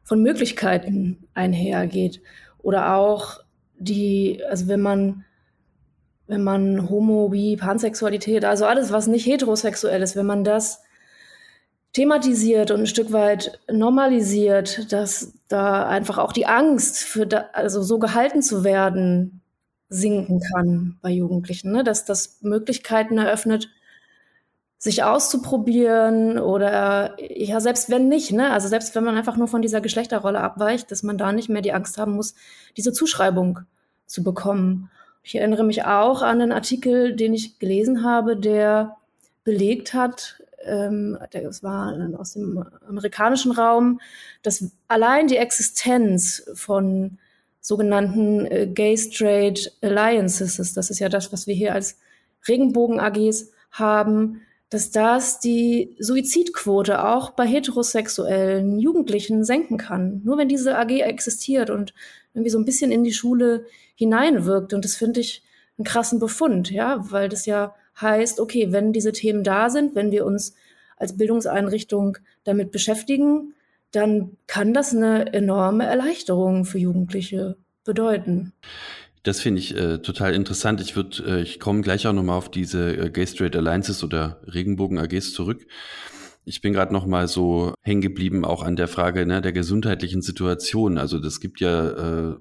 von 0.03 0.23
Möglichkeiten 0.23 1.25
einhergeht. 1.35 2.23
Oder 2.63 2.97
auch 2.97 3.41
die, 3.79 4.43
also 4.49 4.69
wenn 4.69 4.81
man, 4.81 5.25
wenn 6.27 6.43
man 6.43 6.89
Homo, 6.89 7.29
Bi, 7.29 7.57
Pansexualität, 7.57 8.45
also 8.45 8.67
alles, 8.67 8.93
was 8.93 9.07
nicht 9.07 9.27
heterosexuell 9.27 10.03
ist, 10.03 10.17
wenn 10.17 10.27
man 10.27 10.45
das 10.45 10.83
thematisiert 11.93 12.71
und 12.71 12.81
ein 12.81 12.87
Stück 12.87 13.13
weit 13.13 13.61
normalisiert, 13.71 14.93
dass 14.93 15.33
da 15.49 15.87
einfach 15.87 16.19
auch 16.19 16.33
die 16.33 16.47
Angst 16.47 16.99
für, 16.99 17.27
da, 17.27 17.47
also 17.53 17.83
so 17.83 17.99
gehalten 17.99 18.43
zu 18.43 18.65
werden, 18.65 19.41
sinken 19.89 20.41
kann 20.41 20.99
bei 21.03 21.11
Jugendlichen, 21.11 21.71
ne? 21.71 21.85
dass 21.85 22.05
das 22.05 22.39
Möglichkeiten 22.43 23.19
eröffnet, 23.19 23.69
sich 24.85 25.03
auszuprobieren 25.03 26.39
oder 26.39 27.17
ja, 27.19 27.59
selbst 27.59 27.89
wenn 27.89 28.07
nicht, 28.09 28.33
ne? 28.33 28.53
Also 28.53 28.69
selbst 28.69 28.95
wenn 28.95 29.03
man 29.03 29.17
einfach 29.17 29.39
nur 29.39 29.49
von 29.49 29.63
dieser 29.63 29.81
Geschlechterrolle 29.81 30.43
abweicht, 30.43 30.91
dass 30.91 31.03
man 31.03 31.17
da 31.17 31.33
nicht 31.33 31.49
mehr 31.49 31.63
die 31.63 31.73
Angst 31.73 31.97
haben 31.97 32.13
muss, 32.13 32.35
diese 32.77 32.93
Zuschreibung 32.93 33.61
zu 34.05 34.23
bekommen. 34.23 34.91
Ich 35.23 35.37
erinnere 35.37 35.65
mich 35.65 35.87
auch 35.87 36.21
an 36.21 36.43
einen 36.43 36.53
Artikel, 36.53 37.17
den 37.17 37.33
ich 37.33 37.59
gelesen 37.59 38.05
habe, 38.05 38.37
der 38.37 38.99
belegt 39.43 39.95
hat, 39.95 40.43
ähm, 40.67 41.17
das 41.31 41.63
war 41.63 41.95
aus 42.19 42.35
dem 42.35 42.63
amerikanischen 42.87 43.53
Raum, 43.53 44.03
dass 44.43 44.71
allein 44.87 45.29
die 45.29 45.39
Existenz 45.39 46.45
von 46.53 47.17
sogenannten 47.63 48.45
äh, 48.45 48.67
Gay 48.67 48.99
Straight 48.99 49.73
Alliances, 49.81 50.75
das 50.75 50.91
ist 50.91 50.99
ja 50.99 51.09
das, 51.09 51.33
was 51.33 51.47
wir 51.47 51.55
hier 51.55 51.73
als 51.73 51.99
Regenbogen-AGs 52.47 53.51
haben, 53.71 54.43
dass 54.75 54.91
das 54.91 55.39
die 55.39 55.95
Suizidquote 56.01 57.05
auch 57.05 57.31
bei 57.31 57.47
heterosexuellen 57.47 58.81
Jugendlichen 58.81 59.45
senken 59.45 59.79
kann. 59.79 60.21
Nur 60.25 60.37
wenn 60.37 60.49
diese 60.49 60.77
AG 60.77 60.91
existiert 60.91 61.71
und 61.71 61.95
irgendwie 62.35 62.51
so 62.51 62.59
ein 62.59 62.65
bisschen 62.65 62.91
in 62.91 63.05
die 63.05 63.13
Schule 63.13 63.67
hineinwirkt. 63.95 64.75
Und 64.75 64.85
das 64.85 64.97
finde 64.97 65.21
ich 65.21 65.45
einen 65.79 65.85
krassen 65.85 66.19
Befund, 66.19 66.73
ja, 66.73 66.99
weil 67.13 67.29
das 67.29 67.47
ja 67.47 67.77
heißt, 68.01 68.41
okay, 68.41 68.73
wenn 68.73 68.93
diese 68.93 69.13
Themen 69.13 69.45
da 69.45 69.71
sind, 69.71 69.95
wenn 69.95 70.11
wir 70.11 70.27
uns 70.27 70.57
als 70.97 71.17
Bildungseinrichtung 71.17 72.19
damit 72.43 72.73
beschäftigen, 72.73 73.55
dann 73.93 74.37
kann 74.49 74.75
das 74.75 74.93
eine 74.93 75.33
enorme 75.33 75.87
Erleichterung 75.87 76.65
für 76.65 76.79
Jugendliche 76.79 77.57
bedeuten. 77.85 78.53
Das 79.25 79.41
finde 79.41 79.59
ich 79.59 79.75
äh, 79.75 79.99
total 79.99 80.35
interessant. 80.35 80.83
Ich 80.83 80.97
würde, 80.97 81.25
äh, 81.27 81.43
ich 81.43 81.59
komme 81.59 81.81
gleich 81.81 82.07
auch 82.07 82.13
nochmal 82.13 82.37
auf 82.37 82.51
diese 82.51 82.95
äh, 82.95 83.11
Gay 83.11 83.27
Straight 83.27 83.57
Alliances 83.57 84.05
oder 84.05 84.41
Regenbogen 84.47 84.99
AGs 84.99 85.33
zurück. 85.33 85.67
Ich 86.45 86.61
bin 86.61 86.75
gerade 86.75 86.93
noch 86.93 87.07
mal 87.07 87.27
so 87.27 87.73
hängen 87.81 88.03
geblieben 88.03 88.45
auch 88.45 88.63
an 88.63 88.77
der 88.77 88.87
Frage 88.87 89.25
ne, 89.25 89.41
der 89.41 89.53
gesundheitlichen 89.53 90.21
Situation. 90.21 90.99
Also 90.99 91.19
das 91.19 91.41
gibt 91.41 91.61
ja 91.61 92.33
äh, 92.33 92.37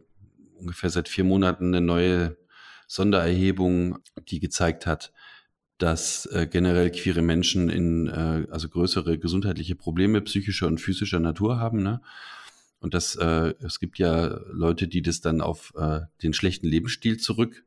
ungefähr 0.59 0.89
seit 0.89 1.07
vier 1.07 1.23
Monaten 1.23 1.73
eine 1.73 1.79
neue 1.79 2.35
Sondererhebung, 2.87 3.99
die 4.27 4.41
gezeigt 4.41 4.85
hat, 4.85 5.13
dass 5.77 6.25
äh, 6.27 6.47
generell 6.51 6.91
queere 6.91 7.21
Menschen 7.21 7.69
in 7.69 8.07
äh, 8.07 8.45
also 8.51 8.67
größere 8.67 9.17
gesundheitliche 9.17 9.75
Probleme 9.75 10.19
psychischer 10.19 10.67
und 10.67 10.81
physischer 10.81 11.21
Natur 11.21 11.61
haben. 11.61 11.81
Ne? 11.81 12.01
Und 12.83 12.93
das, 12.93 13.15
äh, 13.15 13.53
es 13.61 13.79
gibt 13.79 13.97
ja 13.97 14.41
Leute, 14.51 14.89
die 14.89 15.01
das 15.01 15.21
dann 15.21 15.39
auf 15.39 15.73
äh, 15.77 16.01
den 16.21 16.33
schlechten 16.33 16.67
Lebensstil 16.67 17.15
zurück 17.15 17.63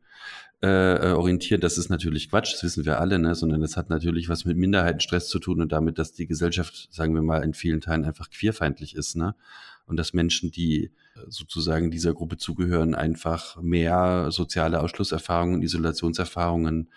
äh, 0.63 0.69
äh, 0.69 1.13
orientieren. 1.13 1.63
Das 1.63 1.79
ist 1.79 1.89
natürlich 1.89 2.29
Quatsch, 2.29 2.53
das 2.53 2.63
wissen 2.63 2.85
wir 2.85 3.01
alle, 3.01 3.19
ne? 3.19 3.35
sondern 3.35 3.63
das 3.63 3.79
hat 3.79 3.89
natürlich 3.89 4.29
was 4.29 4.45
mit 4.45 4.59
Minderheitenstress 4.59 5.29
zu 5.29 5.39
tun 5.39 5.63
und 5.63 5.73
damit, 5.73 5.99
dass 5.99 6.13
die 6.13 6.27
Gesellschaft, 6.27 6.89
sagen 6.93 7.15
wir 7.15 7.23
mal, 7.23 7.43
in 7.43 7.55
vielen 7.55 7.81
Teilen 7.81 8.05
einfach 8.05 8.29
queerfeindlich 8.29 8.95
ist. 8.95 9.17
Ne? 9.17 9.35
Und 9.87 9.97
dass 9.97 10.13
Menschen, 10.13 10.51
die 10.51 10.85
äh, 11.15 11.21
sozusagen 11.29 11.91
dieser 11.91 12.13
Gruppe 12.13 12.37
zugehören, 12.37 12.95
einfach 12.95 13.57
mehr 13.63 14.31
soziale 14.31 14.81
Ausschlusserfahrungen, 14.81 15.63
Isolationserfahrungen 15.63 16.91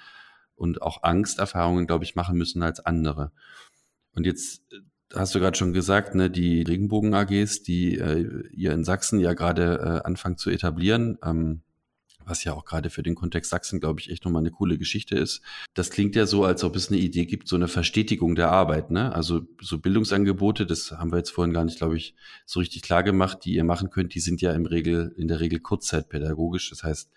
und 0.56 0.82
auch 0.82 1.04
Angsterfahrungen, 1.04 1.88
glaube 1.88 2.04
ich, 2.04 2.16
machen 2.16 2.38
müssen 2.38 2.64
als 2.64 2.86
andere. 2.86 3.32
Und 4.14 4.26
jetzt 4.26 4.74
äh, 4.74 4.80
hast 5.14 5.34
du 5.36 5.40
gerade 5.40 5.58
schon 5.58 5.74
gesagt, 5.74 6.16
ne, 6.16 6.30
die 6.30 6.62
Regenbogen-AGs, 6.62 7.64
die 7.64 7.98
äh, 7.98 8.48
ihr 8.52 8.72
in 8.74 8.84
Sachsen 8.84 9.20
ja 9.20 9.34
gerade 9.34 10.02
äh, 10.04 10.08
anfangen 10.08 10.38
zu 10.38 10.50
etablieren, 10.50 11.18
ähm, 11.24 11.62
was 12.26 12.44
ja 12.44 12.54
auch 12.54 12.64
gerade 12.64 12.90
für 12.90 13.02
den 13.02 13.16
Kontext 13.16 13.50
Sachsen, 13.50 13.80
glaube 13.80 14.00
ich, 14.00 14.12
echt 14.12 14.24
nochmal 14.24 14.42
eine 14.42 14.52
coole 14.52 14.78
Geschichte 14.78 15.16
ist. 15.16 15.42
Das 15.74 15.90
klingt 15.90 16.16
ja 16.16 16.28
so, 16.28 16.44
als 16.46 16.64
ob 16.64 16.76
es 16.76 16.90
eine 16.90 17.00
Idee 17.00 17.26
gibt, 17.26 17.48
so 17.48 17.56
eine 17.56 17.68
Verstetigung 17.68 18.36
der 18.36 18.52
Arbeit. 18.52 18.92
Ne? 18.92 19.14
Also 19.14 19.42
so 19.60 19.80
Bildungsangebote, 19.80 20.66
das 20.66 20.92
haben 20.92 21.12
wir 21.12 21.18
jetzt 21.18 21.32
vorhin 21.32 21.54
gar 21.54 21.66
nicht, 21.66 21.80
glaube 21.80 21.98
ich, 21.98 22.16
so 22.46 22.60
richtig 22.60 22.84
klar 22.84 23.04
gemacht, 23.04 23.40
die 23.46 23.56
ihr 23.56 23.64
machen 23.64 23.90
könnt, 23.90 24.14
die 24.14 24.20
sind 24.20 24.42
ja 24.42 24.54
im 24.54 24.68
Regel, 24.68 25.14
in 25.18 25.28
der 25.28 25.40
Regel 25.40 25.60
kurzzeitpädagogisch. 25.60 26.70
Das 26.70 26.84
heißt, 26.84 27.10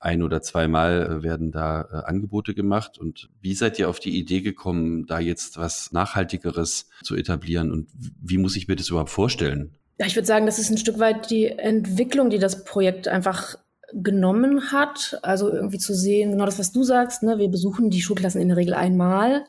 ein 0.00 0.22
oder 0.22 0.42
zweimal 0.42 1.02
äh, 1.02 1.22
werden 1.22 1.50
da 1.50 1.82
äh, 1.82 2.08
Angebote 2.08 2.54
gemacht. 2.54 2.98
Und 2.98 3.28
wie 3.40 3.54
seid 3.54 3.78
ihr 3.78 3.88
auf 3.88 3.98
die 3.98 4.18
Idee 4.18 4.40
gekommen, 4.40 5.06
da 5.06 5.18
jetzt 5.18 5.58
was 5.58 5.92
Nachhaltigeres 5.92 6.88
zu 7.02 7.16
etablieren? 7.16 7.72
Und 7.72 7.88
wie 7.94 8.38
muss 8.38 8.56
ich 8.56 8.68
mir 8.68 8.76
das 8.76 8.88
überhaupt 8.90 9.10
vorstellen? 9.10 9.74
Ja, 9.98 10.06
ich 10.06 10.14
würde 10.14 10.26
sagen, 10.26 10.46
das 10.46 10.58
ist 10.58 10.70
ein 10.70 10.78
Stück 10.78 11.00
weit 11.00 11.30
die 11.30 11.46
Entwicklung, 11.46 12.30
die 12.30 12.38
das 12.38 12.64
Projekt 12.64 13.08
einfach 13.08 13.56
genommen 13.92 14.70
hat. 14.70 15.18
Also 15.22 15.50
irgendwie 15.52 15.78
zu 15.78 15.94
sehen, 15.94 16.32
genau 16.32 16.46
das, 16.46 16.58
was 16.58 16.72
du 16.72 16.84
sagst. 16.84 17.22
Ne? 17.22 17.38
Wir 17.38 17.48
besuchen 17.48 17.90
die 17.90 18.02
Schulklassen 18.02 18.40
in 18.40 18.48
der 18.48 18.56
Regel 18.56 18.74
einmal. 18.74 19.44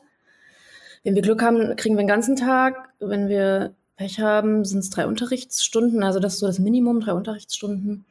Wenn 1.04 1.14
wir 1.14 1.22
Glück 1.22 1.42
haben, 1.42 1.76
kriegen 1.76 1.94
wir 1.94 2.02
den 2.02 2.08
ganzen 2.08 2.36
Tag. 2.36 2.90
Wenn 2.98 3.28
wir 3.28 3.74
Pech 3.96 4.18
haben, 4.18 4.64
sind 4.64 4.80
es 4.80 4.90
drei 4.90 5.06
Unterrichtsstunden. 5.06 6.02
Also 6.02 6.18
das 6.18 6.34
ist 6.34 6.40
so 6.40 6.46
das 6.46 6.58
Minimum, 6.58 7.00
drei 7.00 7.12
Unterrichtsstunden. 7.12 8.04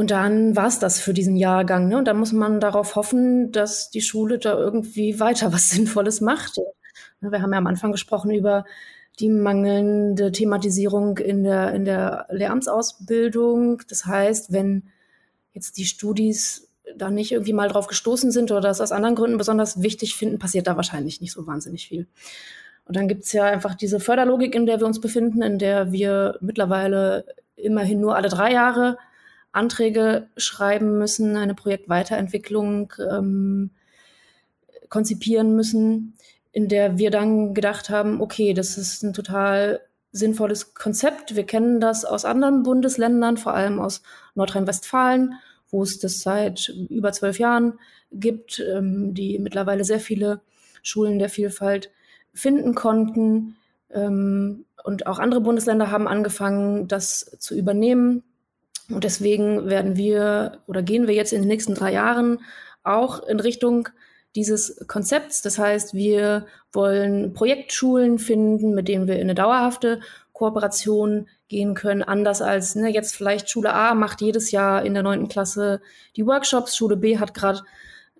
Und 0.00 0.12
dann 0.12 0.56
war 0.56 0.66
es 0.66 0.78
das 0.78 0.98
für 0.98 1.12
diesen 1.12 1.36
Jahrgang. 1.36 1.88
Ne? 1.88 1.98
Und 1.98 2.06
da 2.06 2.14
muss 2.14 2.32
man 2.32 2.58
darauf 2.58 2.96
hoffen, 2.96 3.52
dass 3.52 3.90
die 3.90 4.00
Schule 4.00 4.38
da 4.38 4.54
irgendwie 4.54 5.20
weiter 5.20 5.52
was 5.52 5.68
Sinnvolles 5.72 6.22
macht. 6.22 6.56
Ne, 7.20 7.30
wir 7.30 7.42
haben 7.42 7.52
ja 7.52 7.58
am 7.58 7.66
Anfang 7.66 7.92
gesprochen 7.92 8.30
über 8.30 8.64
die 9.18 9.28
mangelnde 9.28 10.32
Thematisierung 10.32 11.18
in 11.18 11.44
der, 11.44 11.74
in 11.74 11.84
der 11.84 12.26
Lehramtsausbildung. 12.30 13.82
Das 13.90 14.06
heißt, 14.06 14.54
wenn 14.54 14.84
jetzt 15.52 15.76
die 15.76 15.84
Studis 15.84 16.72
da 16.96 17.10
nicht 17.10 17.32
irgendwie 17.32 17.52
mal 17.52 17.68
drauf 17.68 17.86
gestoßen 17.86 18.30
sind 18.30 18.50
oder 18.50 18.62
das 18.62 18.80
aus 18.80 18.92
anderen 18.92 19.16
Gründen 19.16 19.36
besonders 19.36 19.82
wichtig 19.82 20.16
finden, 20.16 20.38
passiert 20.38 20.66
da 20.66 20.76
wahrscheinlich 20.76 21.20
nicht 21.20 21.32
so 21.32 21.46
wahnsinnig 21.46 21.88
viel. 21.88 22.06
Und 22.86 22.96
dann 22.96 23.06
gibt 23.06 23.24
es 23.24 23.32
ja 23.34 23.44
einfach 23.44 23.74
diese 23.74 24.00
Förderlogik, 24.00 24.54
in 24.54 24.64
der 24.64 24.80
wir 24.80 24.86
uns 24.86 24.98
befinden, 24.98 25.42
in 25.42 25.58
der 25.58 25.92
wir 25.92 26.38
mittlerweile 26.40 27.26
immerhin 27.54 28.00
nur 28.00 28.16
alle 28.16 28.30
drei 28.30 28.50
Jahre 28.54 28.96
Anträge 29.52 30.28
schreiben 30.36 30.98
müssen, 30.98 31.36
eine 31.36 31.54
Projektweiterentwicklung 31.54 32.92
ähm, 33.10 33.70
konzipieren 34.88 35.56
müssen, 35.56 36.14
in 36.52 36.68
der 36.68 36.98
wir 36.98 37.10
dann 37.10 37.54
gedacht 37.54 37.90
haben, 37.90 38.20
okay, 38.20 38.54
das 38.54 38.76
ist 38.76 39.02
ein 39.02 39.12
total 39.12 39.80
sinnvolles 40.12 40.74
Konzept. 40.74 41.36
Wir 41.36 41.44
kennen 41.44 41.80
das 41.80 42.04
aus 42.04 42.24
anderen 42.24 42.62
Bundesländern, 42.62 43.36
vor 43.36 43.54
allem 43.54 43.78
aus 43.78 44.02
Nordrhein-Westfalen, 44.34 45.34
wo 45.70 45.82
es 45.82 45.98
das 45.98 46.20
seit 46.20 46.68
über 46.88 47.12
zwölf 47.12 47.38
Jahren 47.38 47.78
gibt, 48.12 48.58
ähm, 48.60 49.14
die 49.14 49.38
mittlerweile 49.38 49.84
sehr 49.84 50.00
viele 50.00 50.40
Schulen 50.82 51.18
der 51.18 51.28
Vielfalt 51.28 51.90
finden 52.34 52.74
konnten. 52.74 53.56
Ähm, 53.92 54.64
und 54.82 55.06
auch 55.06 55.18
andere 55.18 55.40
Bundesländer 55.40 55.90
haben 55.90 56.08
angefangen, 56.08 56.88
das 56.88 57.36
zu 57.38 57.54
übernehmen. 57.54 58.24
Und 58.90 59.04
deswegen 59.04 59.68
werden 59.68 59.96
wir 59.96 60.58
oder 60.66 60.82
gehen 60.82 61.06
wir 61.06 61.14
jetzt 61.14 61.32
in 61.32 61.42
den 61.42 61.48
nächsten 61.48 61.74
drei 61.74 61.92
Jahren 61.92 62.40
auch 62.82 63.26
in 63.26 63.40
Richtung 63.40 63.88
dieses 64.34 64.84
Konzepts. 64.86 65.42
Das 65.42 65.58
heißt, 65.58 65.94
wir 65.94 66.46
wollen 66.72 67.32
Projektschulen 67.32 68.18
finden, 68.18 68.74
mit 68.74 68.88
denen 68.88 69.06
wir 69.06 69.16
in 69.16 69.22
eine 69.22 69.34
dauerhafte 69.34 70.00
Kooperation 70.32 71.28
gehen 71.48 71.74
können, 71.74 72.02
anders 72.02 72.40
als 72.40 72.74
ne, 72.74 72.88
jetzt 72.88 73.14
vielleicht 73.14 73.50
Schule 73.50 73.74
A 73.74 73.92
macht 73.94 74.22
jedes 74.22 74.52
Jahr 74.52 74.84
in 74.84 74.94
der 74.94 75.02
neunten 75.02 75.28
Klasse 75.28 75.82
die 76.16 76.24
Workshops, 76.24 76.76
Schule 76.76 76.96
B 76.96 77.18
hat 77.18 77.34
gerade 77.34 77.60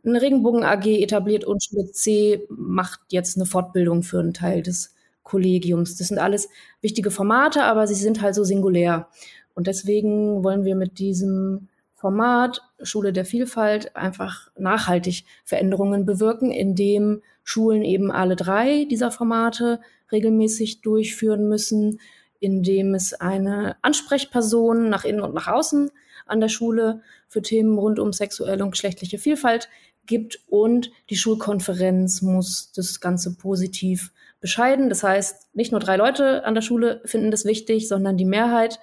eine 0.05 0.21
Regenbogen 0.21 0.65
AG 0.65 0.87
etabliert 0.87 1.45
und 1.45 1.63
Schule 1.63 1.91
C 1.93 2.47
macht 2.51 3.01
jetzt 3.09 3.37
eine 3.37 3.47
Fortbildung 3.47 4.03
für 4.03 4.19
einen 4.19 4.35
Teil 4.35 4.63
des 4.63 4.95
Kollegiums. 5.23 5.97
Das 5.97 6.09
sind 6.09 6.19
alles 6.19 6.49
wichtige 6.81 7.11
Formate, 7.11 7.63
aber 7.63 7.87
sie 7.87 7.95
sind 7.95 8.21
halt 8.21 8.35
so 8.35 8.45
singulär. 8.45 9.09
Und 9.55 9.67
deswegen 9.67 10.45
wollen 10.45 10.65
wir 10.65 10.77
mit 10.77 10.99
diesem 10.99 11.69
Format 11.95 12.63
Schule 12.83 13.13
der 13.13 13.27
Vielfalt 13.27 13.95
einfach 13.95 14.51
nachhaltig 14.59 15.25
Veränderungen 15.45 16.07
bewirken, 16.07 16.51
indem 16.51 17.21
Schulen 17.45 17.83
eben 17.83 18.11
alle 18.11 18.37
drei 18.37 18.87
dieser 18.91 19.11
Formate 19.11 19.81
regelmäßig 20.11 20.81
durchführen 20.81 21.49
müssen, 21.49 22.01
indem 22.39 22.95
es 22.95 23.13
eine 23.13 23.77
Ansprechperson 23.83 24.89
nach 24.89 25.05
innen 25.05 25.21
und 25.21 25.35
nach 25.35 25.47
außen 25.47 25.91
an 26.27 26.41
der 26.41 26.49
Schule 26.49 27.03
für 27.29 27.43
Themen 27.43 27.79
rund 27.79 27.99
um 27.99 28.13
sexuelle 28.13 28.65
und 28.65 28.71
geschlechtliche 28.71 29.19
Vielfalt 29.19 29.69
gibt 30.07 30.41
und 30.49 30.91
die 31.11 31.17
Schulkonferenz 31.17 32.23
muss 32.23 32.73
das 32.73 33.01
Ganze 33.01 33.37
positiv 33.37 34.13
bescheiden. 34.41 34.89
Das 34.89 35.03
heißt, 35.03 35.55
nicht 35.55 35.71
nur 35.71 35.81
drei 35.81 35.97
Leute 35.97 36.45
an 36.45 36.55
der 36.55 36.63
Schule 36.63 37.03
finden 37.05 37.31
das 37.31 37.45
wichtig, 37.45 37.89
sondern 37.89 38.17
die 38.17 38.25
Mehrheit 38.25 38.81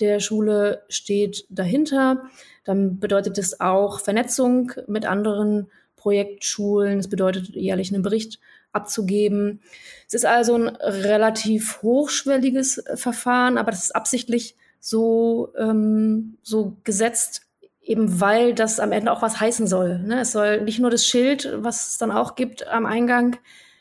der 0.00 0.20
Schule 0.20 0.82
steht 0.88 1.46
dahinter. 1.48 2.24
Dann 2.64 2.98
bedeutet 2.98 3.38
es 3.38 3.60
auch 3.60 4.00
Vernetzung 4.00 4.72
mit 4.86 5.06
anderen 5.06 5.70
Projektschulen. 5.96 6.98
Es 6.98 7.08
bedeutet 7.08 7.48
jährlich 7.48 7.92
einen 7.92 8.02
Bericht 8.02 8.38
abzugeben. 8.72 9.60
Es 10.06 10.14
ist 10.14 10.26
also 10.26 10.54
ein 10.54 10.68
relativ 10.68 11.82
hochschwelliges 11.82 12.84
Verfahren, 12.94 13.58
aber 13.58 13.70
das 13.70 13.84
ist 13.84 13.96
absichtlich 13.96 14.56
so, 14.80 15.52
ähm, 15.58 16.38
so 16.42 16.76
gesetzt, 16.84 17.42
eben 17.82 18.20
weil 18.20 18.54
das 18.54 18.80
am 18.80 18.92
Ende 18.92 19.12
auch 19.12 19.22
was 19.22 19.40
heißen 19.40 19.66
soll. 19.66 19.98
Ne? 20.00 20.20
Es 20.20 20.32
soll 20.32 20.60
nicht 20.62 20.78
nur 20.78 20.90
das 20.90 21.06
Schild, 21.06 21.50
was 21.56 21.92
es 21.92 21.98
dann 21.98 22.12
auch 22.12 22.36
gibt, 22.36 22.66
am 22.68 22.86
Eingang 22.86 23.36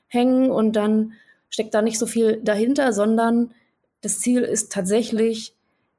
hängen 0.08 0.50
und 0.50 0.76
dann 0.76 1.14
steckt 1.50 1.74
da 1.74 1.82
nicht 1.82 2.00
so 2.00 2.06
viel 2.06 2.42
dahinter, 2.44 2.94
sondern 2.94 3.54
das 4.02 4.20
Ziel 4.20 4.42
ist 4.42 4.72
tatsächlich, 4.72 5.54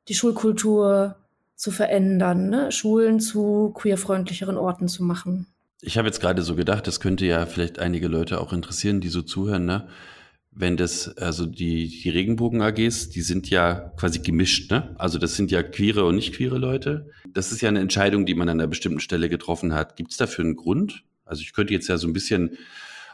die 0.09 0.15
Schulkultur 0.15 1.17
zu 1.55 1.71
verändern, 1.71 2.49
ne? 2.49 2.73
Schulen 2.73 3.21
zu 3.21 3.73
queerfreundlicheren 3.75 4.57
Orten 4.57 4.89
zu 4.89 5.03
machen. 5.03 5.47
Ich 5.81 5.99
habe 5.99 6.09
jetzt 6.09 6.21
gerade 6.21 6.43
so 6.43 6.55
gedacht, 6.55 6.87
das 6.87 7.01
könnte 7.01 7.27
ja 7.27 7.47
vielleicht 7.47 7.79
einige 7.79 8.09
Leute 8.09 8.41
auch 8.41 8.53
interessieren, 8.53 9.01
die 9.01 9.09
so 9.09 9.23
zuhören, 9.23 9.65
ne? 9.65 9.89
Wenn 10.51 10.77
das, 10.77 11.17
also 11.19 11.47
die, 11.47 11.89
die 11.89 12.11
Regenbogen-AGs, 12.11 13.11
die 13.11 13.21
sind 13.21 13.49
ja 13.49 13.75
quasi 13.97 14.21
gemischt, 14.21 14.71
ne? 14.71 14.95
Also 14.99 15.19
das 15.19 15.37
sind 15.37 15.51
ja 15.51 15.63
queere 15.63 16.05
und 16.05 16.17
nicht 16.17 16.35
queere 16.35 16.59
Leute. 16.59 17.11
Das 17.33 17.53
ist 17.53 17.61
ja 17.61 17.69
eine 17.69 17.81
Entscheidung, 17.81 18.27
die 18.27 18.35
man 18.35 18.49
an 18.49 18.59
einer 18.59 18.67
bestimmten 18.67 19.01
Stelle 19.01 19.29
getroffen 19.29 19.75
hat. 19.75 19.97
Gibt 19.97 20.13
es 20.13 20.17
dafür 20.17 20.45
einen 20.45 20.57
Grund? 20.57 21.05
Also 21.25 21.43
ich 21.43 21.53
könnte 21.53 21.75
jetzt 21.75 21.89
ja 21.89 21.99
so 21.99 22.09
ein 22.09 22.13
bisschen 22.13 22.57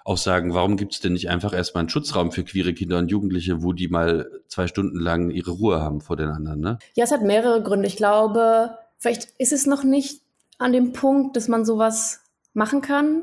auch 0.05 0.19
sagen, 0.19 0.53
warum 0.53 0.77
gibt 0.77 0.93
es 0.93 1.01
denn 1.01 1.15
nicht 1.15 1.31
einfach 1.31 1.55
erstmal 1.55 1.81
einen 1.81 1.89
Schutzraum 1.89 2.31
für 2.31 2.45
queere 2.45 2.75
Kinder 2.75 2.99
und 2.99 3.11
Jugendliche, 3.11 3.63
wo 3.63 3.73
die 3.73 3.89
mal 3.89 4.31
zwei 4.49 4.67
Stunden 4.67 4.99
lang 5.01 5.31
ihre 5.31 5.53
Ruhe 5.53 5.81
haben 5.81 6.03
vor 6.03 6.17
den 6.17 6.29
anderen? 6.29 6.61
Ne? 6.61 6.79
Ja, 6.95 7.05
es 7.05 7.11
hat 7.11 7.23
mehrere 7.23 7.63
Gründe. 7.63 7.87
Ich 7.87 7.97
glaube, 7.97 8.77
vielleicht 8.99 9.33
ist 9.39 9.53
es 9.53 9.67
noch 9.67 9.83
nicht 9.83 10.21
an 10.59 10.73
dem 10.73 10.93
Punkt, 10.93 11.37
dass 11.37 11.49
man 11.49 11.65
sowas 11.65 12.21
machen 12.53 12.83
kann, 12.83 13.23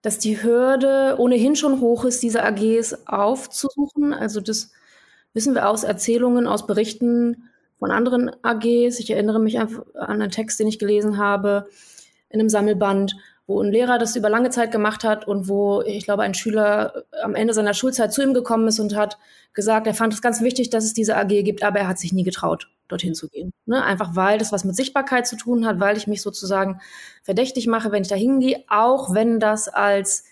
dass 0.00 0.18
die 0.18 0.42
Hürde 0.42 1.16
ohnehin 1.18 1.56
schon 1.56 1.80
hoch 1.80 2.04
ist, 2.04 2.22
diese 2.22 2.44
AGs 2.44 3.06
aufzusuchen. 3.06 4.14
Also 4.14 4.40
das 4.40 4.70
wissen 5.34 5.54
wir 5.54 5.68
aus 5.68 5.82
Erzählungen, 5.82 6.46
aus 6.46 6.66
Berichten 6.66 7.50
von 7.80 7.90
anderen 7.90 8.30
AGs. 8.42 9.00
Ich 9.00 9.10
erinnere 9.10 9.40
mich 9.40 9.58
an 9.58 9.82
einen 9.94 10.30
Text, 10.30 10.60
den 10.60 10.68
ich 10.68 10.78
gelesen 10.78 11.18
habe 11.18 11.66
in 12.28 12.38
einem 12.38 12.48
Sammelband, 12.48 13.16
wo 13.50 13.60
ein 13.60 13.72
Lehrer 13.72 13.98
das 13.98 14.14
über 14.14 14.30
lange 14.30 14.50
Zeit 14.50 14.70
gemacht 14.70 15.02
hat 15.02 15.26
und 15.26 15.48
wo, 15.48 15.82
ich 15.82 16.04
glaube, 16.04 16.22
ein 16.22 16.34
Schüler 16.34 17.02
am 17.20 17.34
Ende 17.34 17.52
seiner 17.52 17.74
Schulzeit 17.74 18.12
zu 18.12 18.22
ihm 18.22 18.32
gekommen 18.32 18.68
ist 18.68 18.78
und 18.78 18.94
hat 18.94 19.18
gesagt, 19.54 19.88
er 19.88 19.94
fand 19.94 20.14
es 20.14 20.22
ganz 20.22 20.40
wichtig, 20.40 20.70
dass 20.70 20.84
es 20.84 20.94
diese 20.94 21.16
AG 21.16 21.42
gibt, 21.42 21.64
aber 21.64 21.80
er 21.80 21.88
hat 21.88 21.98
sich 21.98 22.12
nie 22.12 22.22
getraut, 22.22 22.68
dorthin 22.86 23.12
zu 23.12 23.28
gehen. 23.28 23.52
Ne? 23.66 23.82
Einfach 23.82 24.14
weil 24.14 24.38
das 24.38 24.52
was 24.52 24.62
mit 24.62 24.76
Sichtbarkeit 24.76 25.26
zu 25.26 25.36
tun 25.36 25.66
hat, 25.66 25.80
weil 25.80 25.96
ich 25.96 26.06
mich 26.06 26.22
sozusagen 26.22 26.80
verdächtig 27.24 27.66
mache, 27.66 27.90
wenn 27.90 28.02
ich 28.02 28.08
da 28.08 28.14
hingehe, 28.14 28.62
auch 28.68 29.12
wenn 29.14 29.40
das 29.40 29.66
als, 29.66 30.22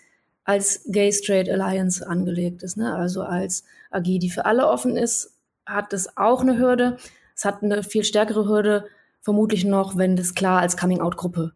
als 0.45 0.85
Gay 0.85 1.11
Straight 1.11 1.49
Alliance 1.49 2.07
angelegt 2.07 2.63
ist. 2.63 2.77
Ne? 2.77 2.95
Also 2.95 3.23
als 3.23 3.65
AG, 3.91 4.03
die 4.03 4.29
für 4.29 4.45
alle 4.45 4.65
offen 4.65 4.95
ist, 4.95 5.35
hat 5.65 5.91
das 5.91 6.15
auch 6.15 6.39
eine 6.39 6.57
Hürde. 6.57 6.95
Es 7.35 7.43
hat 7.43 7.63
eine 7.63 7.83
viel 7.83 8.05
stärkere 8.05 8.47
Hürde, 8.47 8.85
vermutlich 9.19 9.65
noch, 9.65 9.97
wenn 9.97 10.15
das 10.15 10.35
klar 10.35 10.61
als 10.61 10.77
Coming-out-Gruppe 10.77 11.51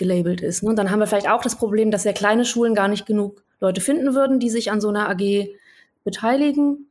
gelabelt 0.00 0.40
ist. 0.40 0.64
Ne? 0.64 0.70
Und 0.70 0.76
dann 0.76 0.90
haben 0.90 0.98
wir 0.98 1.06
vielleicht 1.06 1.30
auch 1.30 1.42
das 1.42 1.54
Problem, 1.54 1.92
dass 1.92 2.02
sehr 2.02 2.12
kleine 2.12 2.44
Schulen 2.44 2.74
gar 2.74 2.88
nicht 2.88 3.06
genug 3.06 3.44
Leute 3.60 3.80
finden 3.80 4.14
würden, 4.14 4.40
die 4.40 4.50
sich 4.50 4.72
an 4.72 4.80
so 4.80 4.88
einer 4.88 5.08
AG 5.08 5.54
beteiligen. 6.02 6.88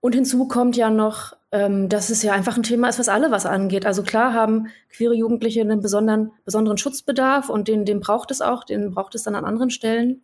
Und 0.00 0.14
hinzu 0.14 0.46
kommt 0.48 0.76
ja 0.76 0.90
noch, 0.90 1.34
ähm, 1.52 1.88
dass 1.88 2.10
es 2.10 2.22
ja 2.22 2.32
einfach 2.32 2.58
ein 2.58 2.62
Thema 2.62 2.88
ist, 2.88 2.98
was 2.98 3.08
alle 3.08 3.30
was 3.30 3.46
angeht. 3.46 3.86
Also 3.86 4.02
klar 4.02 4.34
haben 4.34 4.66
queere 4.90 5.14
Jugendliche 5.14 5.62
einen 5.62 5.80
besonderen, 5.80 6.32
besonderen 6.44 6.76
Schutzbedarf 6.76 7.48
und 7.48 7.68
den, 7.68 7.86
den 7.86 8.00
braucht 8.00 8.30
es 8.30 8.42
auch, 8.42 8.64
den 8.64 8.90
braucht 8.90 9.14
es 9.14 9.22
dann 9.22 9.34
an 9.34 9.46
anderen 9.46 9.70
Stellen. 9.70 10.22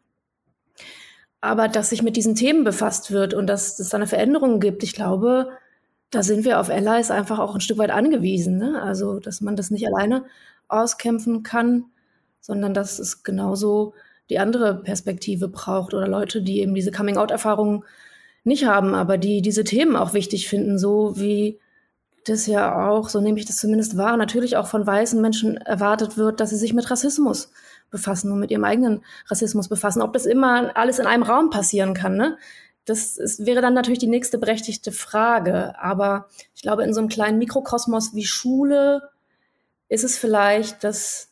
Aber 1.41 1.69
dass 1.69 1.89
sich 1.89 2.03
mit 2.03 2.17
diesen 2.17 2.35
Themen 2.35 2.65
befasst 2.65 3.13
wird 3.13 3.33
und 3.33 3.47
dass 3.47 3.79
es 3.79 3.89
da 3.89 3.97
eine 3.97 4.07
Veränderung 4.07 4.61
gibt, 4.61 4.83
ich 4.83 4.93
glaube, 4.93 5.49
da 6.11 6.23
sind 6.23 6.45
wir 6.45 6.61
auf 6.61 6.69
Allies 6.69 7.11
einfach 7.11 7.39
auch 7.39 7.55
ein 7.55 7.63
Stück 7.63 7.79
weit 7.79 7.91
angewiesen. 7.91 8.59
Ne? 8.59 8.83
Also, 8.83 9.21
dass 9.21 9.41
man 9.41 9.57
das 9.57 9.71
nicht 9.71 9.87
alleine 9.87 10.25
auskämpfen 10.69 11.43
kann 11.43 11.85
sondern 12.41 12.75
dass 12.75 12.99
es 12.99 13.23
genauso 13.23 13.95
die 14.29 14.39
andere 14.39 14.77
Perspektive 14.83 15.49
braucht 15.49 15.95
oder 15.95 16.09
Leute, 16.09 16.43
die 16.43 16.61
eben 16.61 16.75
diese 16.75 16.93
Coming-out-Erfahrungen 16.93 17.85
nicht 18.45 18.65
haben, 18.65 18.95
aber 18.95 19.19
die 19.19 19.43
diese 19.43 19.65
Themen 19.65 19.97
auch 19.97 20.15
wichtig 20.15 20.49
finden, 20.49 20.79
so 20.79 21.19
wie 21.19 21.59
das 22.25 22.47
ja 22.47 22.89
auch, 22.89 23.09
so 23.09 23.21
nehme 23.21 23.39
ich 23.39 23.47
das 23.47 23.57
zumindest 23.57 23.97
wahr, 23.97 24.17
natürlich 24.17 24.57
auch 24.57 24.67
von 24.67 24.87
weißen 24.87 25.21
Menschen 25.21 25.57
erwartet 25.57 26.17
wird, 26.17 26.41
dass 26.41 26.51
sie 26.51 26.57
sich 26.57 26.73
mit 26.73 26.91
Rassismus 26.91 27.51
befassen 27.91 28.31
und 28.31 28.41
mit 28.41 28.51
ihrem 28.51 28.65
eigenen 28.65 29.05
Rassismus 29.29 29.69
befassen. 29.69 30.03
Ob 30.03 30.13
das 30.13 30.27
immer 30.27 30.77
alles 30.77 30.99
in 30.99 31.07
einem 31.07 31.23
Raum 31.23 31.51
passieren 31.51 31.95
kann, 31.95 32.17
ne? 32.17 32.37
Das 32.87 33.19
ist, 33.19 33.45
wäre 33.47 33.61
dann 33.61 33.75
natürlich 33.75 33.99
die 33.99 34.07
nächste 34.07 34.39
berechtigte 34.39 34.91
Frage. 34.91 35.79
Aber 35.79 36.29
ich 36.55 36.63
glaube, 36.63 36.83
in 36.83 36.95
so 36.95 37.01
einem 37.01 37.09
kleinen 37.09 37.39
Mikrokosmos 37.39 38.15
wie 38.15 38.25
Schule 38.25 39.03
ist 39.89 40.03
es 40.03 40.19
vielleicht 40.19 40.83
das, 40.83 41.30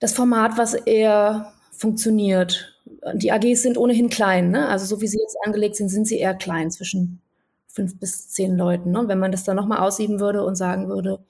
das 0.00 0.12
Format, 0.12 0.56
was 0.56 0.74
eher 0.74 1.52
funktioniert. 1.72 2.80
Die 3.14 3.32
AGs 3.32 3.62
sind 3.62 3.78
ohnehin 3.78 4.08
klein, 4.08 4.50
ne? 4.50 4.68
Also 4.68 4.86
so 4.86 5.00
wie 5.00 5.06
sie 5.06 5.20
jetzt 5.20 5.36
angelegt 5.44 5.76
sind, 5.76 5.88
sind 5.88 6.06
sie 6.06 6.18
eher 6.18 6.34
klein, 6.34 6.70
zwischen 6.70 7.20
fünf 7.68 7.98
bis 7.98 8.28
zehn 8.28 8.56
Leuten. 8.56 8.90
Ne? 8.90 9.04
Wenn 9.06 9.18
man 9.20 9.30
das 9.30 9.44
dann 9.44 9.56
nochmal 9.56 9.78
aussieben 9.78 10.18
würde 10.18 10.44
und 10.44 10.56
sagen 10.56 10.88
würde, 10.88 11.20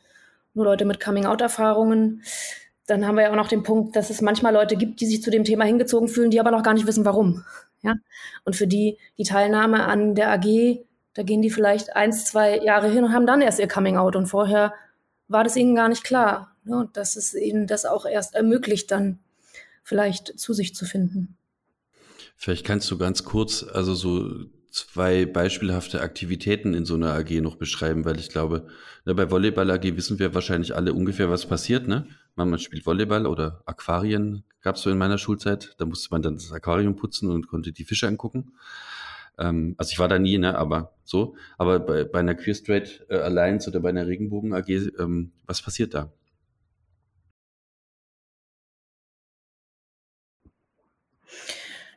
nur 0.55 0.65
Leute 0.65 0.87
mit 0.87 0.99
Coming-out-Erfahrungen, 0.99 2.23
dann 2.87 3.07
haben 3.07 3.17
wir 3.17 3.25
ja 3.25 3.31
auch 3.31 3.37
noch 3.37 3.49
den 3.49 3.63
Punkt, 3.63 3.97
dass 3.97 4.09
es 4.09 4.23
manchmal 4.23 4.55
Leute 4.55 4.77
gibt, 4.77 5.01
die 5.01 5.07
sich 5.07 5.23
zu 5.23 5.31
dem 5.31 5.45
Thema 5.45 5.65
hingezogen 5.65 6.09
fühlen, 6.09 6.31
die 6.31 6.41
aber 6.41 6.51
noch 6.51 6.63
gar 6.63 6.73
nicht 6.73 6.87
wissen, 6.87 7.05
warum. 7.05 7.45
Ja? 7.83 7.95
Und 8.45 8.57
für 8.57 8.67
die 8.67 8.97
die 9.19 9.25
Teilnahme 9.25 9.85
an 9.85 10.15
der 10.15 10.33
AG, 10.33 10.85
da 11.13 11.23
gehen 11.23 11.43
die 11.43 11.51
vielleicht 11.51 11.95
eins, 11.95 12.25
zwei 12.25 12.59
Jahre 12.59 12.89
hin 12.89 13.05
und 13.05 13.13
haben 13.13 13.27
dann 13.27 13.43
erst 13.43 13.59
ihr 13.59 13.69
Coming-out 13.69 14.17
und 14.17 14.27
vorher 14.27 14.73
war 15.29 15.45
das 15.45 15.57
ihnen 15.57 15.75
gar 15.75 15.89
nicht 15.89 16.05
klar. 16.05 16.57
Ne? 16.65 16.79
Und 16.79 16.97
dass 16.97 17.17
es 17.17 17.35
ihnen 17.35 17.67
das 17.67 17.85
auch 17.85 18.07
erst 18.07 18.35
ermöglicht, 18.35 18.91
dann 18.91 19.19
vielleicht 19.83 20.39
zu 20.39 20.53
sich 20.53 20.75
zu 20.75 20.85
finden. 20.85 21.37
Vielleicht 22.37 22.65
kannst 22.65 22.91
du 22.91 22.99
ganz 22.99 23.25
kurz, 23.25 23.63
also 23.65 23.95
so 23.95 24.47
zwei 24.71 25.27
beispielhafte 25.27 26.01
Aktivitäten 26.01 26.75
in 26.75 26.85
so 26.85 26.95
einer 26.95 27.13
AG 27.15 27.41
noch 27.41 27.57
beschreiben, 27.57 28.05
weil 28.05 28.19
ich 28.19 28.29
glaube, 28.29 28.69
ne, 29.05 29.15
bei 29.15 29.31
Volleyball 29.31 29.71
AG 29.71 29.83
wissen 29.97 30.19
wir 30.19 30.35
wahrscheinlich 30.35 30.77
alle 30.77 30.93
ungefähr, 30.93 31.31
was 31.31 31.47
passiert. 31.47 31.89
Ne? 31.89 32.07
Man, 32.37 32.51
man 32.51 32.59
spielt 32.59 32.87
Volleyball 32.87 33.27
oder 33.27 33.63
Aquarien 33.67 34.45
gab 34.61 34.77
es 34.77 34.83
so 34.83 34.91
in 34.91 34.99
meiner 34.99 35.19
Schulzeit. 35.19 35.75
Da 35.79 35.87
musste 35.87 36.09
man 36.11 36.23
dann 36.23 36.35
das 36.35 36.53
Aquarium 36.53 36.97
putzen 36.97 37.31
und 37.31 37.49
konnte 37.49 37.73
die 37.73 37.85
Fische 37.85 38.07
angucken. 38.07 38.53
Ähm, 39.39 39.75
also 39.79 39.93
ich 39.93 39.99
war 39.99 40.09
da 40.09 40.19
nie, 40.19 40.39
ne, 40.39 40.57
aber 40.57 40.95
so. 41.05 41.37
Aber 41.57 41.81
bei, 41.81 42.05
bei 42.05 42.21
einer 42.21 42.35
Queer 42.35 42.55
Straight 42.55 43.07
äh, 43.09 43.17
Alliance 43.17 43.69
oder 43.71 43.81
bei 43.81 43.91
einer 43.91 44.07
Regenbogen 44.07 44.53
AG, 44.55 44.69
ähm, 44.69 45.33
was 45.47 45.63
passiert 45.63 45.95
da? 45.95 46.13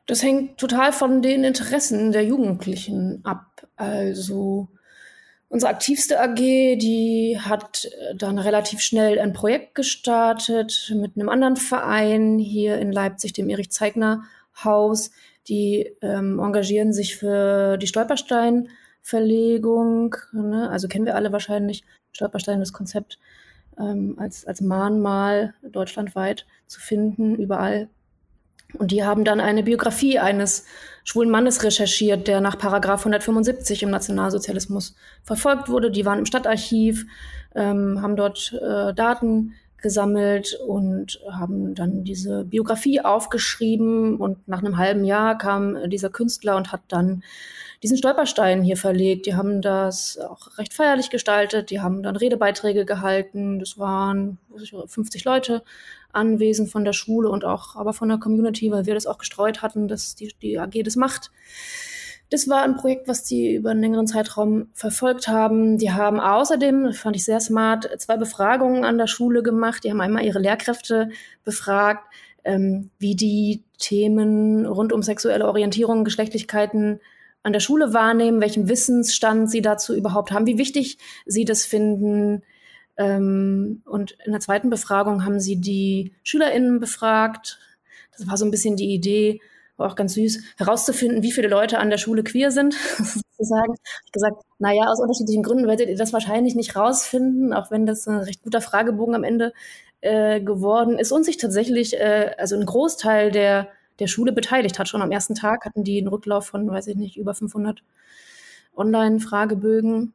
Das 0.06 0.24
hängt 0.24 0.58
total 0.58 0.92
von 0.92 1.22
den 1.22 1.44
Interessen 1.44 2.12
der 2.12 2.26
Jugendlichen 2.26 3.22
ab. 3.24 3.68
Also 3.78 4.68
unsere 5.48 5.72
aktivste 5.72 6.20
AG, 6.20 6.36
die 6.36 7.38
hat 7.40 7.86
äh, 7.86 8.16
dann 8.16 8.38
relativ 8.38 8.82
schnell 8.82 9.20
ein 9.20 9.34
Projekt 9.34 9.76
gestartet 9.76 10.94
mit 10.96 11.16
einem 11.16 11.30
anderen 11.30 11.56
Verein 11.56 12.40
hier 12.40 12.78
in 12.80 12.92
Leipzig, 12.92 13.34
dem 13.34 13.50
Erich 13.50 13.72
Zeigner 13.72 14.24
Haus. 14.64 15.12
Die 15.48 15.96
ähm, 16.02 16.40
engagieren 16.40 16.94
sich 16.94 17.18
für 17.18 17.78
die 17.78 17.88
Stolperstein-Verlegung. 17.88 20.16
Ne? 20.32 20.70
Also 20.70 20.88
kennen 20.88 21.06
wir 21.06 21.16
alle 21.16 21.32
wahrscheinlich 21.32 21.84
Stolperstein, 22.12 22.60
das 22.60 22.74
Konzept 22.74 23.18
ähm, 23.80 24.16
als, 24.18 24.46
als 24.46 24.62
Mahnmal 24.62 25.56
deutschlandweit 25.64 26.46
zu 26.68 26.80
finden, 26.80 27.36
überall 27.36 27.90
und 28.78 28.92
die 28.92 29.04
haben 29.04 29.24
dann 29.24 29.40
eine 29.40 29.64
Biografie 29.64 30.20
eines 30.20 30.66
schwulen 31.04 31.30
Mannes 31.30 31.64
recherchiert, 31.64 32.28
der 32.28 32.42
nach 32.42 32.58
Paragraph 32.58 33.02
175 33.02 33.84
im 33.84 33.90
Nationalsozialismus 33.90 34.96
verfolgt 35.24 35.70
wurde. 35.70 35.92
Die 35.92 36.06
waren 36.06 36.20
im 36.20 36.26
Stadtarchiv, 36.26 37.06
ähm, 37.56 38.02
haben 38.02 38.16
dort 38.16 38.54
äh, 38.54 38.94
Daten 38.94 39.54
gesammelt 39.82 40.60
und 40.68 41.20
haben 41.32 41.76
dann 41.76 42.04
diese 42.04 42.46
Biografie 42.46 43.02
aufgeschrieben. 43.02 44.18
Und 44.18 44.48
nach 44.48 44.60
einem 44.60 44.78
halben 44.78 45.04
Jahr 45.04 45.38
kam 45.38 45.90
dieser 45.90 46.10
Künstler 46.10 46.58
und 46.58 46.72
hat 46.72 46.82
dann 46.88 47.24
diesen 47.84 47.98
Stolperstein 47.98 48.62
hier 48.62 48.78
verlegt. 48.78 49.26
Die 49.26 49.36
haben 49.36 49.62
das 49.62 50.20
auch 50.20 50.58
recht 50.58 50.74
feierlich 50.74 51.10
gestaltet. 51.10 51.72
Die 51.72 51.82
haben 51.82 52.04
dann 52.04 52.16
Redebeiträge 52.16 52.86
gehalten. 52.86 53.60
Das 53.60 53.78
waren 53.80 54.38
50 54.88 55.24
Leute 55.26 55.64
anwesend 56.14 56.70
von 56.70 56.86
der 56.86 56.94
Schule 56.94 57.30
und 57.30 57.46
auch 57.46 57.76
aber 57.76 57.94
von 57.94 58.10
der 58.10 58.18
Community, 58.18 58.72
weil 58.72 58.86
wir 58.86 58.94
das 58.94 59.08
auch 59.08 59.18
gestreut 59.18 59.62
hatten, 59.62 59.88
dass 59.88 60.16
die, 60.16 60.34
die 60.42 60.60
AG 60.60 60.84
das 60.84 60.96
macht. 60.96 61.32
Das 62.32 62.48
war 62.48 62.64
ein 62.64 62.78
Projekt, 62.78 63.08
was 63.08 63.24
die 63.24 63.56
über 63.56 63.70
einen 63.72 63.82
längeren 63.82 64.08
Zeitraum 64.08 64.70
verfolgt 64.74 65.28
haben. 65.28 65.78
Die 65.78 65.92
haben 65.92 66.20
außerdem, 66.20 66.86
das 66.86 66.98
fand 66.98 67.16
ich 67.16 67.26
sehr 67.26 67.40
smart, 67.40 67.90
zwei 68.00 68.18
Befragungen 68.18 68.84
an 68.84 68.98
der 68.98 69.08
Schule 69.08 69.44
gemacht. 69.44 69.84
Die 69.84 69.92
haben 69.92 70.02
einmal 70.02 70.26
ihre 70.26 70.40
Lehrkräfte 70.40 71.10
befragt, 71.44 72.04
ähm, 72.44 72.90
wie 72.98 73.16
die 73.16 73.62
Themen 73.78 74.66
rund 74.66 74.94
um 74.94 75.04
sexuelle 75.04 75.48
Orientierung, 75.48 76.04
Geschlechtlichkeiten 76.06 77.00
an 77.44 77.54
der 77.54 77.60
Schule 77.60 77.94
wahrnehmen, 77.94 78.42
welchen 78.42 78.68
Wissensstand 78.68 79.52
sie 79.52 79.62
dazu 79.62 79.94
überhaupt 79.94 80.32
haben, 80.32 80.48
wie 80.48 80.58
wichtig 80.58 80.98
sie 81.26 81.46
das 81.46 81.66
finden, 81.66 82.44
ähm, 82.98 83.82
und 83.86 84.18
in 84.26 84.32
der 84.32 84.42
zweiten 84.42 84.70
Befragung 84.70 85.26
haben 85.26 85.40
sie 85.40 85.60
die 85.60 86.14
SchülerInnen 86.24 86.80
befragt. 86.80 87.60
Das 88.16 88.28
war 88.28 88.38
so 88.38 88.46
ein 88.46 88.52
bisschen 88.52 88.76
die 88.76 88.94
Idee, 88.94 89.42
auch 89.82 89.96
ganz 89.96 90.14
süß, 90.14 90.42
herauszufinden, 90.58 91.24
wie 91.24 91.32
viele 91.32 91.48
Leute 91.48 91.80
an 91.80 91.90
der 91.90 91.98
Schule 91.98 92.24
queer 92.24 92.52
sind, 92.52 92.74
sozusagen. 92.98 93.76
Ich 94.06 94.12
gesagt, 94.12 94.38
naja, 94.60 94.84
aus 94.88 95.00
unterschiedlichen 95.00 95.44
Gründen 95.44 95.68
werdet 95.68 95.90
ihr 95.90 95.98
das 95.98 96.14
wahrscheinlich 96.14 96.56
nicht 96.56 96.76
rausfinden, 96.76 97.54
auch 97.54 97.72
wenn 97.72 97.86
das 97.86 98.08
ein 98.08 98.20
recht 98.20 98.44
guter 98.44 98.62
Fragebogen 98.62 99.16
am 99.16 99.24
Ende 99.24 99.54
äh, 100.02 100.42
geworden 100.42 100.98
ist 100.98 101.12
und 101.12 101.24
sich 101.24 101.38
tatsächlich, 101.38 102.00
äh, 102.00 102.32
also 102.38 102.56
ein 102.56 102.66
Großteil 102.66 103.32
der, 103.32 103.70
der 104.00 104.08
Schule 104.08 104.32
beteiligt 104.32 104.80
hat. 104.80 104.88
Schon 104.88 105.02
am 105.02 105.12
ersten 105.12 105.36
Tag 105.36 105.66
hatten 105.66 105.84
die 105.84 106.00
einen 106.00 106.08
Rücklauf 106.08 106.48
von, 106.48 106.70
weiß 106.70 106.88
ich 106.88 106.96
nicht, 106.96 107.18
über 107.18 107.34
500 107.34 107.84
Online-Fragebögen, 108.76 110.14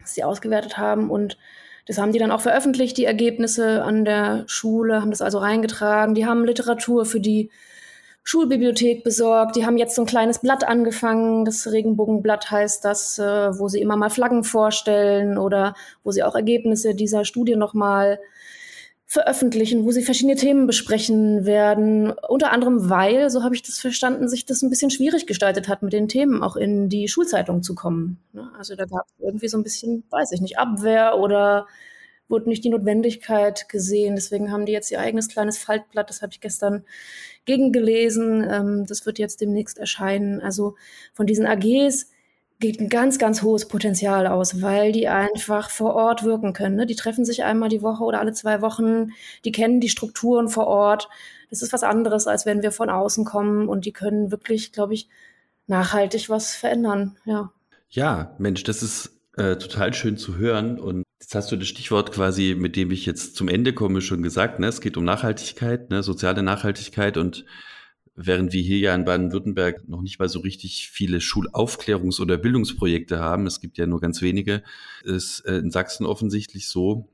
die 0.00 0.06
sie 0.06 0.24
ausgewertet 0.24 0.76
haben 0.76 1.10
und 1.10 1.38
das 1.86 1.98
haben 1.98 2.12
die 2.12 2.18
dann 2.18 2.30
auch 2.30 2.40
veröffentlicht, 2.40 2.96
die 2.96 3.04
Ergebnisse 3.04 3.82
an 3.82 4.04
der 4.04 4.44
Schule, 4.46 5.02
haben 5.02 5.10
das 5.10 5.20
also 5.20 5.38
reingetragen. 5.38 6.14
Die 6.14 6.24
haben 6.24 6.44
Literatur 6.44 7.04
für 7.04 7.20
die 7.20 7.50
Schulbibliothek 8.24 9.04
besorgt. 9.04 9.54
Die 9.54 9.66
haben 9.66 9.76
jetzt 9.76 9.94
so 9.94 10.02
ein 10.02 10.06
kleines 10.06 10.38
Blatt 10.38 10.64
angefangen. 10.64 11.44
Das 11.44 11.70
Regenbogenblatt 11.70 12.50
heißt 12.50 12.84
das, 12.84 13.18
äh, 13.18 13.58
wo 13.58 13.68
sie 13.68 13.80
immer 13.80 13.96
mal 13.96 14.10
Flaggen 14.10 14.44
vorstellen 14.44 15.36
oder 15.36 15.74
wo 16.02 16.10
sie 16.10 16.22
auch 16.22 16.34
Ergebnisse 16.34 16.94
dieser 16.94 17.26
Studie 17.26 17.56
nochmal 17.56 18.18
veröffentlichen, 19.06 19.84
wo 19.84 19.92
sie 19.92 20.02
verschiedene 20.02 20.36
Themen 20.36 20.66
besprechen 20.66 21.44
werden. 21.44 22.12
Unter 22.28 22.50
anderem, 22.50 22.88
weil, 22.88 23.28
so 23.30 23.44
habe 23.44 23.54
ich 23.54 23.62
das 23.62 23.78
verstanden, 23.78 24.28
sich 24.28 24.46
das 24.46 24.62
ein 24.62 24.70
bisschen 24.70 24.90
schwierig 24.90 25.26
gestaltet 25.26 25.68
hat, 25.68 25.82
mit 25.82 25.92
den 25.92 26.08
Themen 26.08 26.42
auch 26.42 26.56
in 26.56 26.88
die 26.88 27.06
Schulzeitung 27.06 27.62
zu 27.62 27.74
kommen. 27.74 28.18
Ne? 28.32 28.50
Also 28.58 28.74
da 28.74 28.86
gab 28.86 29.06
es 29.06 29.12
irgendwie 29.22 29.48
so 29.48 29.58
ein 29.58 29.62
bisschen, 29.62 30.02
weiß 30.10 30.32
ich 30.32 30.40
nicht, 30.40 30.58
Abwehr 30.58 31.18
oder 31.18 31.66
wurde 32.34 32.48
nicht 32.48 32.64
die 32.64 32.70
Notwendigkeit 32.70 33.68
gesehen. 33.68 34.16
Deswegen 34.16 34.50
haben 34.50 34.66
die 34.66 34.72
jetzt 34.72 34.90
ihr 34.90 35.00
eigenes 35.00 35.28
kleines 35.28 35.56
Faltblatt, 35.56 36.10
das 36.10 36.20
habe 36.20 36.32
ich 36.32 36.40
gestern 36.40 36.84
gegengelesen. 37.44 38.46
Ähm, 38.50 38.84
das 38.86 39.06
wird 39.06 39.18
jetzt 39.20 39.40
demnächst 39.40 39.78
erscheinen. 39.78 40.40
Also 40.40 40.74
von 41.12 41.26
diesen 41.26 41.46
AGs 41.46 42.10
geht 42.58 42.80
ein 42.80 42.88
ganz, 42.88 43.18
ganz 43.18 43.42
hohes 43.42 43.68
Potenzial 43.68 44.26
aus, 44.26 44.62
weil 44.62 44.90
die 44.90 45.06
einfach 45.06 45.70
vor 45.70 45.94
Ort 45.94 46.24
wirken 46.24 46.52
können. 46.52 46.76
Ne? 46.76 46.86
Die 46.86 46.96
treffen 46.96 47.24
sich 47.24 47.44
einmal 47.44 47.68
die 47.68 47.82
Woche 47.82 48.02
oder 48.02 48.20
alle 48.20 48.32
zwei 48.32 48.60
Wochen, 48.60 49.12
die 49.44 49.52
kennen 49.52 49.80
die 49.80 49.88
Strukturen 49.88 50.48
vor 50.48 50.66
Ort. 50.66 51.08
Das 51.50 51.62
ist 51.62 51.72
was 51.72 51.84
anderes, 51.84 52.26
als 52.26 52.46
wenn 52.46 52.62
wir 52.62 52.72
von 52.72 52.90
außen 52.90 53.24
kommen 53.24 53.68
und 53.68 53.86
die 53.86 53.92
können 53.92 54.30
wirklich, 54.30 54.72
glaube 54.72 54.94
ich, 54.94 55.08
nachhaltig 55.66 56.28
was 56.28 56.54
verändern. 56.54 57.16
Ja, 57.24 57.52
ja 57.90 58.34
Mensch, 58.38 58.64
das 58.64 58.82
ist 58.82 59.13
äh, 59.36 59.56
total 59.56 59.94
schön 59.94 60.16
zu 60.16 60.36
hören 60.36 60.78
und 60.78 61.04
Jetzt 61.20 61.34
hast 61.34 61.52
du 61.52 61.56
das 61.56 61.68
Stichwort 61.68 62.12
quasi, 62.12 62.54
mit 62.54 62.76
dem 62.76 62.90
ich 62.90 63.06
jetzt 63.06 63.34
zum 63.34 63.48
Ende 63.48 63.72
komme, 63.72 64.02
schon 64.02 64.22
gesagt. 64.22 64.60
Ne? 64.60 64.66
Es 64.66 64.82
geht 64.82 64.98
um 64.98 65.04
Nachhaltigkeit, 65.04 65.88
ne? 65.88 66.02
soziale 66.02 66.42
Nachhaltigkeit 66.42 67.16
und 67.16 67.46
während 68.14 68.52
wir 68.52 68.62
hier 68.62 68.78
ja 68.78 68.94
in 68.94 69.06
Baden-Württemberg 69.06 69.88
noch 69.88 70.02
nicht 70.02 70.18
mal 70.18 70.28
so 70.28 70.40
richtig 70.40 70.90
viele 70.90 71.18
Schulaufklärungs- 71.18 72.20
oder 72.20 72.36
Bildungsprojekte 72.36 73.20
haben, 73.20 73.46
es 73.46 73.60
gibt 73.60 73.78
ja 73.78 73.86
nur 73.86 74.00
ganz 74.00 74.20
wenige, 74.20 74.62
ist 75.02 75.40
äh, 75.46 75.56
in 75.56 75.70
Sachsen 75.70 76.04
offensichtlich 76.04 76.68
so, 76.68 77.08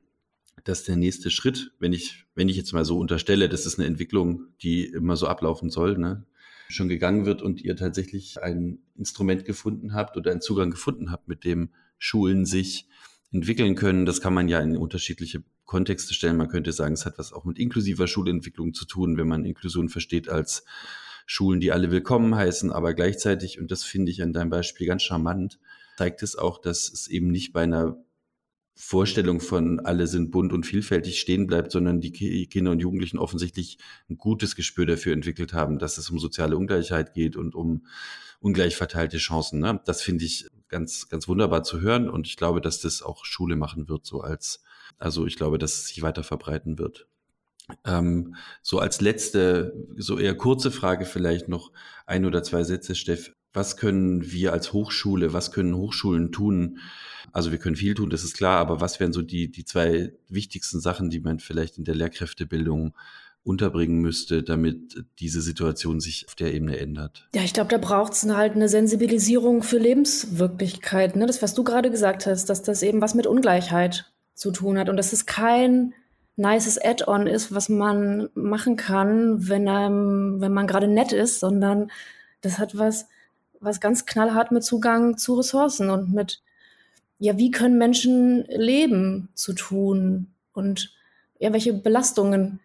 dass 0.65 0.83
der 0.83 0.97
nächste 0.97 1.31
Schritt, 1.31 1.71
wenn 1.79 1.93
ich, 1.93 2.25
wenn 2.35 2.49
ich 2.49 2.57
jetzt 2.57 2.73
mal 2.73 2.83
so 2.83 2.99
unterstelle, 2.99 3.47
das 3.47 3.65
ist 3.65 3.79
eine 3.79 3.87
Entwicklung, 3.87 4.47
die 4.61 4.85
immer 4.85 5.15
so 5.15 5.27
ablaufen 5.27 5.69
soll, 5.69 5.97
ne, 5.97 6.25
schon 6.67 6.89
gegangen 6.89 7.25
wird 7.25 7.41
und 7.41 7.61
ihr 7.61 7.75
tatsächlich 7.75 8.41
ein 8.43 8.79
Instrument 8.97 9.45
gefunden 9.45 9.93
habt 9.93 10.17
oder 10.17 10.31
einen 10.31 10.41
Zugang 10.41 10.69
gefunden 10.69 11.11
habt, 11.11 11.27
mit 11.27 11.43
dem 11.45 11.69
Schulen 12.03 12.45
sich 12.45 12.87
entwickeln 13.31 13.75
können. 13.75 14.07
Das 14.07 14.21
kann 14.21 14.33
man 14.33 14.49
ja 14.49 14.59
in 14.59 14.75
unterschiedliche 14.75 15.43
Kontexte 15.65 16.15
stellen. 16.15 16.35
Man 16.35 16.49
könnte 16.49 16.71
sagen, 16.73 16.95
es 16.95 17.05
hat 17.05 17.19
was 17.19 17.31
auch 17.31 17.45
mit 17.45 17.59
inklusiver 17.59 18.07
Schulentwicklung 18.07 18.73
zu 18.73 18.85
tun, 18.85 19.17
wenn 19.17 19.27
man 19.27 19.45
Inklusion 19.45 19.87
versteht 19.87 20.27
als 20.27 20.65
Schulen, 21.27 21.59
die 21.59 21.71
alle 21.71 21.91
willkommen 21.91 22.35
heißen, 22.35 22.71
aber 22.71 22.95
gleichzeitig, 22.95 23.59
und 23.59 23.69
das 23.69 23.83
finde 23.83 24.11
ich 24.11 24.23
an 24.23 24.33
deinem 24.33 24.49
Beispiel 24.49 24.87
ganz 24.87 25.03
charmant, 25.03 25.59
zeigt 25.95 26.23
es 26.23 26.35
auch, 26.35 26.59
dass 26.59 26.91
es 26.91 27.07
eben 27.07 27.27
nicht 27.27 27.53
bei 27.53 27.61
einer 27.61 28.03
Vorstellung 28.73 29.39
von 29.39 29.79
alle 29.79 30.07
sind 30.07 30.31
bunt 30.31 30.51
und 30.53 30.65
vielfältig 30.65 31.19
stehen 31.19 31.45
bleibt, 31.45 31.71
sondern 31.71 32.01
die 32.01 32.47
Kinder 32.47 32.71
und 32.71 32.79
Jugendlichen 32.79 33.19
offensichtlich 33.19 33.77
ein 34.09 34.17
gutes 34.17 34.55
Gespür 34.55 34.87
dafür 34.87 35.13
entwickelt 35.13 35.53
haben, 35.53 35.77
dass 35.77 35.99
es 35.99 36.09
um 36.09 36.17
soziale 36.17 36.57
Ungleichheit 36.57 37.13
geht 37.13 37.35
und 37.35 37.53
um 37.53 37.85
ungleich 38.39 38.75
verteilte 38.75 39.19
Chancen. 39.19 39.59
Ne? 39.59 39.79
Das 39.85 40.01
finde 40.01 40.25
ich 40.25 40.47
ganz, 40.71 41.09
ganz 41.09 41.27
wunderbar 41.27 41.63
zu 41.63 41.81
hören 41.81 42.09
und 42.09 42.25
ich 42.25 42.37
glaube, 42.37 42.61
dass 42.61 42.81
das 42.81 43.03
auch 43.03 43.25
Schule 43.25 43.55
machen 43.55 43.87
wird, 43.87 44.05
so 44.05 44.21
als, 44.21 44.63
also 44.97 45.27
ich 45.27 45.35
glaube, 45.35 45.59
dass 45.59 45.73
es 45.73 45.87
sich 45.87 46.01
weiter 46.01 46.23
verbreiten 46.23 46.79
wird. 46.79 47.07
Ähm, 47.85 48.35
so 48.63 48.79
als 48.79 49.01
letzte, 49.01 49.73
so 49.97 50.17
eher 50.17 50.35
kurze 50.35 50.71
Frage 50.71 51.05
vielleicht 51.05 51.47
noch 51.47 51.71
ein 52.05 52.25
oder 52.25 52.41
zwei 52.41 52.63
Sätze, 52.63 52.95
Steff. 52.95 53.33
Was 53.53 53.75
können 53.75 54.31
wir 54.31 54.53
als 54.53 54.71
Hochschule, 54.71 55.33
was 55.33 55.51
können 55.51 55.75
Hochschulen 55.75 56.31
tun? 56.31 56.79
Also 57.33 57.51
wir 57.51 57.59
können 57.59 57.75
viel 57.75 57.93
tun, 57.93 58.09
das 58.09 58.23
ist 58.23 58.35
klar, 58.35 58.59
aber 58.59 58.79
was 58.79 58.99
wären 58.99 59.13
so 59.13 59.21
die, 59.21 59.51
die 59.51 59.65
zwei 59.65 60.13
wichtigsten 60.29 60.79
Sachen, 60.79 61.09
die 61.09 61.19
man 61.19 61.39
vielleicht 61.39 61.77
in 61.77 61.83
der 61.83 61.95
Lehrkräftebildung 61.95 62.95
unterbringen 63.43 64.01
müsste, 64.01 64.43
damit 64.43 65.03
diese 65.19 65.41
Situation 65.41 65.99
sich 65.99 66.25
auf 66.27 66.35
der 66.35 66.53
Ebene 66.53 66.77
ändert? 66.77 67.27
Ja, 67.33 67.41
ich 67.41 67.53
glaube, 67.53 67.69
da 67.69 67.77
braucht 67.77 68.13
es 68.13 68.23
halt 68.23 68.53
eine 68.53 68.69
Sensibilisierung 68.69 69.63
für 69.63 69.77
Lebenswirklichkeit. 69.77 71.15
Ne? 71.15 71.25
Das, 71.25 71.41
was 71.41 71.53
du 71.53 71.63
gerade 71.63 71.89
gesagt 71.89 72.27
hast, 72.27 72.49
dass 72.49 72.61
das 72.61 72.83
eben 72.83 73.01
was 73.01 73.15
mit 73.15 73.25
Ungleichheit 73.25 74.11
zu 74.35 74.51
tun 74.51 74.77
hat 74.77 74.89
und 74.89 74.97
dass 74.97 75.13
es 75.13 75.25
kein 75.25 75.93
nices 76.35 76.77
Add-on 76.77 77.27
ist, 77.27 77.53
was 77.53 77.69
man 77.69 78.29
machen 78.33 78.75
kann, 78.75 79.47
wenn, 79.47 79.67
einem, 79.67 80.39
wenn 80.39 80.53
man 80.53 80.67
gerade 80.67 80.87
nett 80.87 81.11
ist, 81.11 81.39
sondern 81.39 81.91
das 82.41 82.57
hat 82.57 82.77
was, 82.77 83.07
was 83.59 83.79
ganz 83.79 84.05
knallhart 84.05 84.51
mit 84.51 84.63
Zugang 84.63 85.17
zu 85.17 85.35
Ressourcen 85.35 85.89
und 85.89 86.13
mit, 86.13 86.41
ja, 87.19 87.37
wie 87.37 87.51
können 87.51 87.77
Menschen 87.77 88.45
leben 88.47 89.29
zu 89.33 89.53
tun 89.53 90.27
und 90.53 90.93
ja, 91.39 91.53
welche 91.53 91.73
Belastungen 91.73 92.59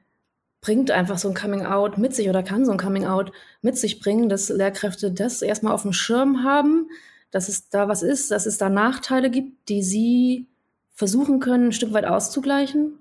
bringt 0.67 0.91
einfach 0.91 1.17
so 1.17 1.29
ein 1.29 1.35
Coming-out 1.35 1.97
mit 1.97 2.13
sich 2.13 2.29
oder 2.29 2.43
kann 2.43 2.65
so 2.65 2.73
ein 2.73 2.77
Coming-out 2.77 3.31
mit 3.63 3.79
sich 3.79 4.01
bringen, 4.01 4.29
dass 4.29 4.49
Lehrkräfte 4.49 5.13
das 5.13 5.41
erstmal 5.41 5.73
auf 5.73 5.83
dem 5.83 5.93
Schirm 5.93 6.43
haben, 6.43 6.91
dass 7.31 7.49
es 7.49 7.69
da 7.69 7.87
was 7.87 8.03
ist, 8.03 8.33
dass 8.33 8.47
es 8.47 8.59
da 8.59 8.69
Nachteile 8.69 9.31
gibt, 9.31 9.69
die 9.69 9.85
sie 9.85 10.49
versuchen 10.93 11.39
können, 11.39 11.69
ein 11.69 11.73
Stück 11.73 11.93
weit 11.93 12.05
auszugleichen. 12.05 12.99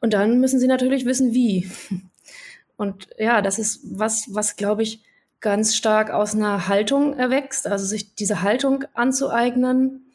Und 0.00 0.12
dann 0.12 0.38
müssen 0.38 0.60
sie 0.60 0.68
natürlich 0.68 1.04
wissen, 1.04 1.34
wie. 1.34 1.68
Und 2.76 3.08
ja, 3.18 3.42
das 3.42 3.58
ist 3.58 3.80
was, 3.82 4.32
was 4.32 4.54
glaube 4.54 4.84
ich 4.84 5.02
ganz 5.40 5.74
stark 5.74 6.10
aus 6.10 6.36
einer 6.36 6.68
Haltung 6.68 7.18
erwächst, 7.18 7.66
also 7.66 7.84
sich 7.84 8.14
diese 8.14 8.42
Haltung 8.42 8.84
anzueignen. 8.94 10.12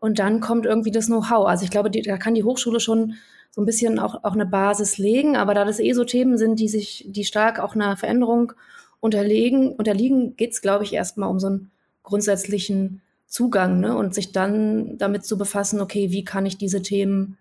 Und 0.00 0.18
dann 0.18 0.40
kommt 0.40 0.66
irgendwie 0.66 0.90
das 0.90 1.06
Know-how. 1.06 1.48
Also 1.48 1.64
ich 1.64 1.70
glaube, 1.70 1.90
die, 1.90 2.02
da 2.02 2.18
kann 2.18 2.34
die 2.34 2.44
Hochschule 2.44 2.78
schon 2.78 3.14
so 3.50 3.62
ein 3.62 3.66
bisschen 3.66 3.98
auch, 3.98 4.24
auch 4.24 4.34
eine 4.34 4.46
Basis 4.46 4.98
legen. 4.98 5.36
Aber 5.36 5.54
da 5.54 5.64
das 5.64 5.80
eh 5.80 5.92
so 5.92 6.04
Themen 6.04 6.38
sind, 6.38 6.60
die 6.60 6.68
sich, 6.68 7.04
die 7.08 7.24
stark 7.24 7.58
auch 7.60 7.74
einer 7.74 7.96
Veränderung 7.96 8.52
unterlegen, 9.00 9.72
unterliegen, 9.72 10.36
geht 10.36 10.52
es, 10.52 10.60
glaube 10.60 10.84
ich, 10.84 10.92
erstmal 10.92 11.30
um 11.30 11.38
so 11.38 11.48
einen 11.48 11.70
grundsätzlichen 12.02 13.02
Zugang 13.26 13.80
ne? 13.80 13.96
und 13.96 14.14
sich 14.14 14.32
dann 14.32 14.96
damit 14.98 15.24
zu 15.24 15.36
befassen, 15.36 15.80
okay, 15.80 16.10
wie 16.10 16.24
kann 16.24 16.46
ich 16.46 16.56
diese 16.56 16.82
Themen 16.82 17.36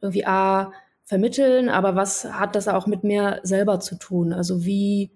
irgendwie 0.00 0.26
A 0.26 0.72
vermitteln, 1.04 1.68
aber 1.68 1.96
was 1.96 2.24
hat 2.24 2.54
das 2.54 2.68
auch 2.68 2.86
mit 2.86 3.04
mir 3.04 3.40
selber 3.42 3.80
zu 3.80 3.96
tun? 3.96 4.32
Also 4.32 4.64
wie, 4.64 5.10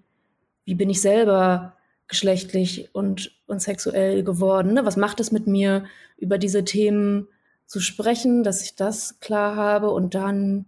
wie 0.65 0.75
bin 0.75 0.89
ich 0.89 1.01
selber 1.01 1.73
geschlechtlich 2.07 2.89
und, 2.93 3.31
und 3.47 3.61
sexuell 3.61 4.23
geworden? 4.23 4.73
Ne? 4.73 4.85
Was 4.85 4.97
macht 4.97 5.19
es 5.19 5.31
mit 5.31 5.47
mir, 5.47 5.85
über 6.17 6.37
diese 6.37 6.65
Themen 6.65 7.27
zu 7.69 7.79
sprechen, 7.79 8.43
dass 8.43 8.63
ich 8.63 8.75
das 8.75 9.19
klar 9.19 9.55
habe 9.55 9.91
und 9.91 10.15
dann 10.15 10.65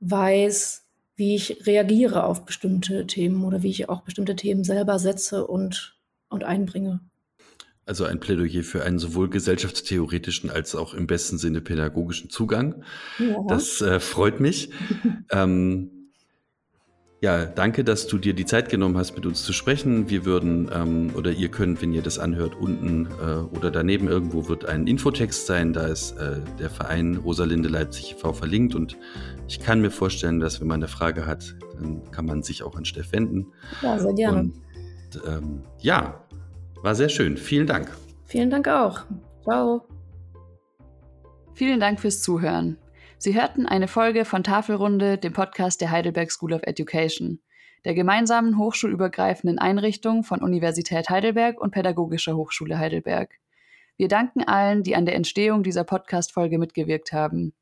weiß, 0.00 0.82
wie 1.14 1.36
ich 1.36 1.64
reagiere 1.66 2.24
auf 2.24 2.44
bestimmte 2.44 3.06
Themen 3.06 3.44
oder 3.44 3.62
wie 3.62 3.70
ich 3.70 3.88
auch 3.88 4.02
bestimmte 4.02 4.34
Themen 4.34 4.64
selber 4.64 4.98
setze 4.98 5.46
und, 5.46 5.96
und 6.28 6.42
einbringe. 6.42 7.00
Also 7.86 8.04
ein 8.04 8.18
Plädoyer 8.18 8.64
für 8.64 8.82
einen 8.82 8.98
sowohl 8.98 9.30
gesellschaftstheoretischen 9.30 10.50
als 10.50 10.74
auch 10.74 10.92
im 10.92 11.06
besten 11.06 11.38
Sinne 11.38 11.60
pädagogischen 11.60 12.30
Zugang. 12.30 12.82
Ja. 13.18 13.44
Das 13.48 13.80
äh, 13.80 14.00
freut 14.00 14.40
mich. 14.40 14.70
ähm, 15.30 15.99
ja, 17.22 17.44
danke, 17.44 17.84
dass 17.84 18.06
du 18.06 18.16
dir 18.16 18.32
die 18.32 18.46
Zeit 18.46 18.70
genommen 18.70 18.96
hast, 18.96 19.14
mit 19.14 19.26
uns 19.26 19.44
zu 19.44 19.52
sprechen. 19.52 20.08
Wir 20.08 20.24
würden, 20.24 20.70
ähm, 20.72 21.12
oder 21.14 21.30
ihr 21.30 21.50
könnt, 21.50 21.82
wenn 21.82 21.92
ihr 21.92 22.00
das 22.00 22.18
anhört, 22.18 22.56
unten 22.58 23.08
äh, 23.20 23.56
oder 23.56 23.70
daneben 23.70 24.08
irgendwo 24.08 24.48
wird 24.48 24.64
ein 24.64 24.86
Infotext 24.86 25.46
sein. 25.46 25.74
Da 25.74 25.86
ist 25.86 26.12
äh, 26.12 26.40
der 26.58 26.70
Verein 26.70 27.16
Rosalinde 27.16 27.68
Leipzig 27.68 28.12
e.V. 28.12 28.32
verlinkt. 28.32 28.74
Und 28.74 28.96
ich 29.48 29.60
kann 29.60 29.82
mir 29.82 29.90
vorstellen, 29.90 30.40
dass 30.40 30.62
wenn 30.62 30.68
man 30.68 30.80
eine 30.80 30.88
Frage 30.88 31.26
hat, 31.26 31.56
dann 31.74 32.10
kann 32.10 32.24
man 32.24 32.42
sich 32.42 32.62
auch 32.62 32.74
an 32.74 32.86
Steff 32.86 33.12
wenden. 33.12 33.48
Ja, 33.82 33.98
sehr 33.98 34.14
gerne. 34.14 34.40
Und, 34.40 34.54
ähm, 35.26 35.62
ja, 35.78 36.24
war 36.82 36.94
sehr 36.94 37.10
schön. 37.10 37.36
Vielen 37.36 37.66
Dank. 37.66 37.90
Vielen 38.24 38.48
Dank 38.48 38.66
auch. 38.66 39.00
Ciao. 39.42 39.84
Vielen 41.52 41.80
Dank 41.80 42.00
fürs 42.00 42.22
Zuhören. 42.22 42.78
Sie 43.22 43.38
hörten 43.38 43.66
eine 43.66 43.86
Folge 43.86 44.24
von 44.24 44.42
Tafelrunde, 44.42 45.18
dem 45.18 45.34
Podcast 45.34 45.82
der 45.82 45.90
Heidelberg 45.90 46.32
School 46.32 46.54
of 46.54 46.62
Education, 46.62 47.42
der 47.84 47.92
gemeinsamen 47.92 48.56
hochschulübergreifenden 48.56 49.58
Einrichtung 49.58 50.24
von 50.24 50.40
Universität 50.40 51.10
Heidelberg 51.10 51.60
und 51.60 51.70
Pädagogischer 51.70 52.34
Hochschule 52.34 52.78
Heidelberg. 52.78 53.34
Wir 53.98 54.08
danken 54.08 54.44
allen, 54.44 54.82
die 54.82 54.96
an 54.96 55.04
der 55.04 55.16
Entstehung 55.16 55.62
dieser 55.62 55.84
Podcast-Folge 55.84 56.58
mitgewirkt 56.58 57.12
haben. 57.12 57.52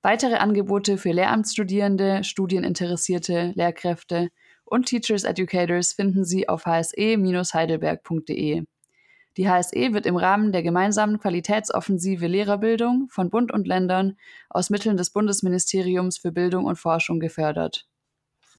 Weitere 0.00 0.36
Angebote 0.36 0.96
für 0.96 1.12
Lehramtsstudierende, 1.12 2.24
Studieninteressierte, 2.24 3.52
Lehrkräfte 3.56 4.30
und 4.64 4.86
Teachers 4.86 5.24
Educators 5.24 5.92
finden 5.92 6.24
Sie 6.24 6.48
auf 6.48 6.64
hse-heidelberg.de. 6.64 8.64
Die 9.36 9.48
HSE 9.48 9.92
wird 9.92 10.06
im 10.06 10.16
Rahmen 10.16 10.52
der 10.52 10.62
gemeinsamen 10.62 11.18
Qualitätsoffensive 11.18 12.26
Lehrerbildung 12.26 13.08
von 13.10 13.30
Bund 13.30 13.52
und 13.52 13.66
Ländern 13.66 14.16
aus 14.48 14.70
Mitteln 14.70 14.96
des 14.96 15.10
Bundesministeriums 15.10 16.18
für 16.18 16.30
Bildung 16.30 16.66
und 16.66 16.78
Forschung 16.78 17.18
gefördert 17.18 17.88